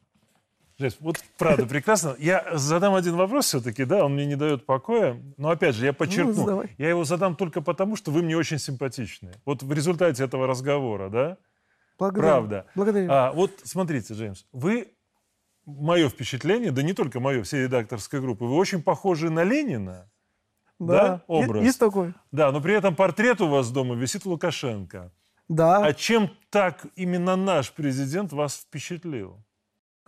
Жесть, 0.78 0.99
вот 1.01 1.16
правда 1.36 1.66
прекрасно. 1.66 2.14
Я 2.20 2.47
задам 2.55 2.95
один 2.95 3.16
вопрос 3.16 3.47
все-таки, 3.47 3.84
да, 3.84 4.05
он 4.05 4.14
мне 4.14 4.26
не 4.26 4.36
дает 4.36 4.64
покоя. 4.64 5.20
Но 5.36 5.51
опять 5.51 5.74
же, 5.74 5.84
я 5.84 5.93
подчеркну, 5.93 6.47
ну, 6.47 6.64
я 6.78 6.89
его 6.89 7.03
задам 7.03 7.34
только 7.34 7.61
потому, 7.61 7.97
что 7.97 8.12
вы 8.12 8.22
мне 8.22 8.36
очень 8.36 8.59
симпатичны. 8.59 9.32
Вот 9.45 9.64
в 9.64 9.72
результате 9.72 10.22
этого 10.22 10.47
разговора, 10.47 11.09
да? 11.09 11.36
Благодарю. 11.99 12.28
Правда. 12.28 12.66
Благодарю. 12.76 13.09
А, 13.11 13.32
вот 13.32 13.51
смотрите, 13.64 14.14
Джеймс, 14.14 14.47
вы 14.53 14.93
мое 15.68 16.08
впечатление, 16.08 16.70
да 16.70 16.82
не 16.82 16.94
только 16.94 17.20
мое, 17.20 17.42
всей 17.42 17.64
редакторской 17.64 18.20
группы, 18.20 18.44
вы 18.44 18.54
очень 18.54 18.82
похожи 18.82 19.30
на 19.30 19.44
Ленина. 19.44 20.10
Да, 20.78 21.02
да 21.02 21.24
образ. 21.26 21.64
Есть 21.64 21.78
такой. 21.78 22.14
Да, 22.32 22.52
но 22.52 22.60
при 22.60 22.74
этом 22.74 22.94
портрет 22.94 23.40
у 23.40 23.48
вас 23.48 23.70
дома 23.70 23.94
висит 23.94 24.24
Лукашенко. 24.24 25.12
Да. 25.48 25.84
А 25.84 25.92
чем 25.92 26.30
так 26.50 26.86
именно 26.94 27.36
наш 27.36 27.72
президент 27.72 28.32
вас 28.32 28.56
впечатлил? 28.56 29.42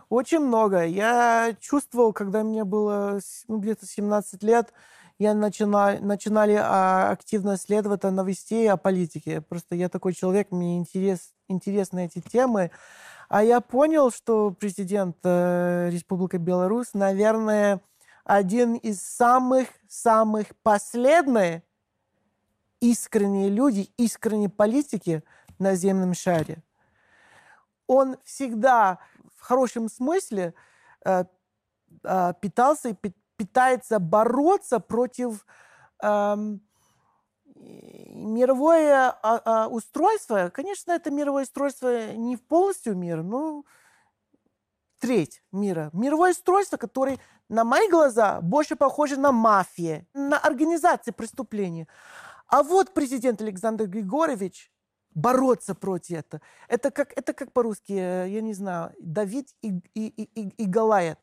Очень 0.09 0.39
много. 0.39 0.85
Я 0.85 1.55
чувствовал, 1.59 2.13
когда 2.13 2.43
мне 2.43 2.63
было 2.63 3.19
ну, 3.47 3.59
где-то 3.59 3.85
17 3.85 4.43
лет, 4.43 4.73
я 5.19 5.33
начинали, 5.33 5.99
начинали 5.99 6.53
а, 6.53 7.11
активно 7.11 7.55
исследовать 7.55 8.03
о 8.03 8.11
новостей, 8.11 8.69
о 8.71 8.77
политике. 8.77 9.41
Просто 9.41 9.75
я 9.75 9.87
такой 9.87 10.13
человек, 10.13 10.51
мне 10.51 10.77
интерес, 10.77 11.33
интересны 11.47 12.07
эти 12.07 12.21
темы. 12.21 12.71
А 13.31 13.45
я 13.45 13.61
понял, 13.61 14.11
что 14.11 14.51
президент 14.51 15.15
э, 15.23 15.87
Республики 15.89 16.35
Беларусь, 16.35 16.93
наверное, 16.93 17.79
один 18.25 18.75
из 18.75 19.01
самых-самых 19.01 20.47
последних 20.63 21.61
искренние 22.81 23.47
люди, 23.47 23.89
искренние 23.95 24.49
политики 24.49 25.23
на 25.59 25.75
земном 25.75 26.13
шаре. 26.13 26.61
Он 27.87 28.17
всегда 28.25 28.99
в 29.37 29.43
хорошем 29.43 29.87
смысле 29.87 30.53
э, 31.05 31.23
э, 32.03 32.33
питался 32.41 32.89
и 32.89 32.95
пытается 33.37 33.99
бороться 33.99 34.81
против 34.81 35.45
э, 36.03 36.35
мировое 37.61 39.09
а, 39.09 39.41
а, 39.45 39.67
устройство, 39.67 40.49
конечно, 40.53 40.91
это 40.91 41.11
мировое 41.11 41.43
устройство 41.43 42.13
не 42.13 42.37
полностью 42.37 42.95
мир, 42.95 43.23
но 43.23 43.63
треть 44.99 45.43
мира. 45.51 45.89
Мировое 45.93 46.31
устройство, 46.31 46.77
которое, 46.77 47.17
на 47.49 47.63
мои 47.63 47.89
глаза, 47.89 48.39
больше 48.41 48.75
похоже 48.75 49.17
на 49.17 49.31
мафию, 49.31 50.05
на 50.13 50.37
организацию 50.37 51.13
преступлений. 51.13 51.87
А 52.47 52.63
вот 52.63 52.93
президент 52.93 53.41
Александр 53.41 53.87
Григорьевич 53.87 54.71
бороться 55.13 55.75
против 55.75 56.19
этого. 56.19 56.41
Это 56.67 56.91
как, 56.91 57.17
это 57.17 57.33
как 57.33 57.51
по-русски, 57.51 57.93
э, 57.93 58.29
я 58.29 58.41
не 58.41 58.53
знаю, 58.53 58.93
Давид 58.99 59.49
и, 59.61 59.73
и, 59.93 60.07
и, 60.07 60.49
и 60.49 60.65
Галает. 60.65 61.19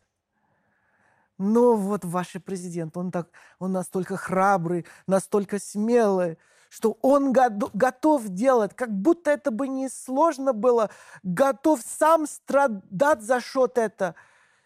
Но 1.39 1.77
вот 1.77 2.05
ваш 2.05 2.33
президент, 2.45 2.97
он, 2.97 3.13
так, 3.13 3.29
он 3.61 3.73
настолько 3.73 4.17
храбрый, 4.17 4.85
настолько 5.07 5.61
смелый, 5.61 6.37
что 6.69 6.99
он 7.01 7.33
готов 7.33 8.29
делать, 8.29 8.75
как 8.75 8.91
будто 8.93 9.31
это 9.31 9.51
бы 9.51 9.69
не 9.69 9.89
сложно 9.89 10.53
было, 10.53 10.91
готов 11.23 11.81
сам 11.81 12.27
страдать 12.27 13.23
за 13.23 13.41
счет 13.41 13.79
это, 13.79 14.17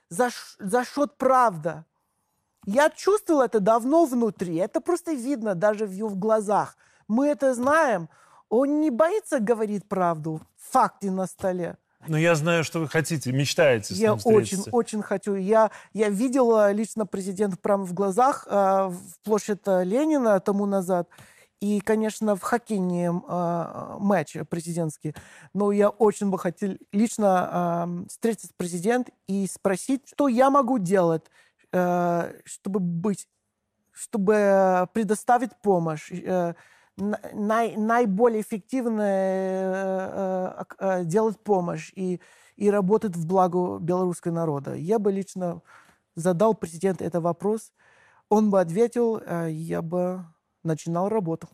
за, 0.09 0.31
за 0.59 0.85
счет 0.85 1.17
правда. 1.19 1.85
Я 2.65 2.91
чувствовал 2.91 3.43
это 3.43 3.61
давно 3.61 4.05
внутри, 4.05 4.57
это 4.57 4.81
просто 4.81 5.13
видно 5.13 5.55
даже 5.55 5.87
в 5.87 5.93
его 5.93 6.11
глазах. 6.11 6.77
Мы 7.07 7.29
это 7.29 7.55
знаем. 7.55 8.09
Он 8.49 8.81
не 8.81 8.91
боится 8.91 9.41
говорить 9.41 9.89
правду, 9.89 10.41
факты 10.57 11.11
на 11.11 11.27
столе. 11.27 11.77
Но 12.09 12.19
я 12.19 12.35
знаю, 12.35 12.65
что 12.65 12.81
вы 12.81 12.89
хотите, 12.89 13.33
мечтаете 13.33 13.95
с 13.95 13.99
я 13.99 14.11
ним 14.11 14.19
встретиться. 14.19 14.57
Я 14.57 14.61
очень, 14.61 14.99
очень 14.99 15.03
хочу. 15.03 15.35
Я, 15.35 15.71
я 15.93 16.09
видела 16.09 16.73
лично 16.73 17.07
президента 17.07 17.57
прямо 17.57 17.85
в 17.85 17.95
глазах 17.95 18.47
э, 18.49 18.53
в 18.89 19.23
площадь 19.23 19.61
Ленина 19.67 20.41
тому 20.41 20.67
назад. 20.67 21.09
И, 21.61 21.79
конечно, 21.79 22.35
в 22.35 22.43
хоккейне 22.43 23.07
э, 23.07 23.97
матч 24.01 24.37
президентский. 24.51 25.15
Но 25.55 25.71
я 25.71 25.91
очень 25.91 26.29
бы 26.29 26.39
хотел 26.39 26.77
лично 26.91 27.87
э, 27.87 28.09
встретиться 28.09 28.49
с 28.49 28.53
президентом 28.57 29.15
и 29.29 29.47
спросить, 29.47 30.03
что 30.09 30.27
я 30.27 30.51
могу 30.51 30.79
делать, 30.79 31.23
э, 31.73 32.33
чтобы 32.45 32.81
быть, 32.81 33.29
чтобы 33.93 34.89
предоставить 34.93 35.51
помощь. 35.63 36.11
Э, 36.11 36.55
най, 36.97 37.77
наиболее 37.77 38.43
эффективно 38.43 39.03
э, 39.03 40.65
э, 40.79 41.05
делать 41.05 41.39
помощь 41.41 41.93
и, 41.95 42.21
и 42.57 42.71
работать 42.71 43.17
в 43.17 43.27
благо 43.27 43.79
белорусского 43.79 44.33
народа. 44.33 44.75
Я 44.75 44.99
бы 44.99 45.13
лично 45.13 45.63
задал 46.15 46.55
президенту 46.55 47.05
этот 47.05 47.23
вопрос, 47.23 47.73
он 48.29 48.51
бы 48.51 48.61
ответил, 48.61 49.21
я 49.49 49.83
бы 49.83 50.25
начинал 50.63 51.09
работу. 51.09 51.49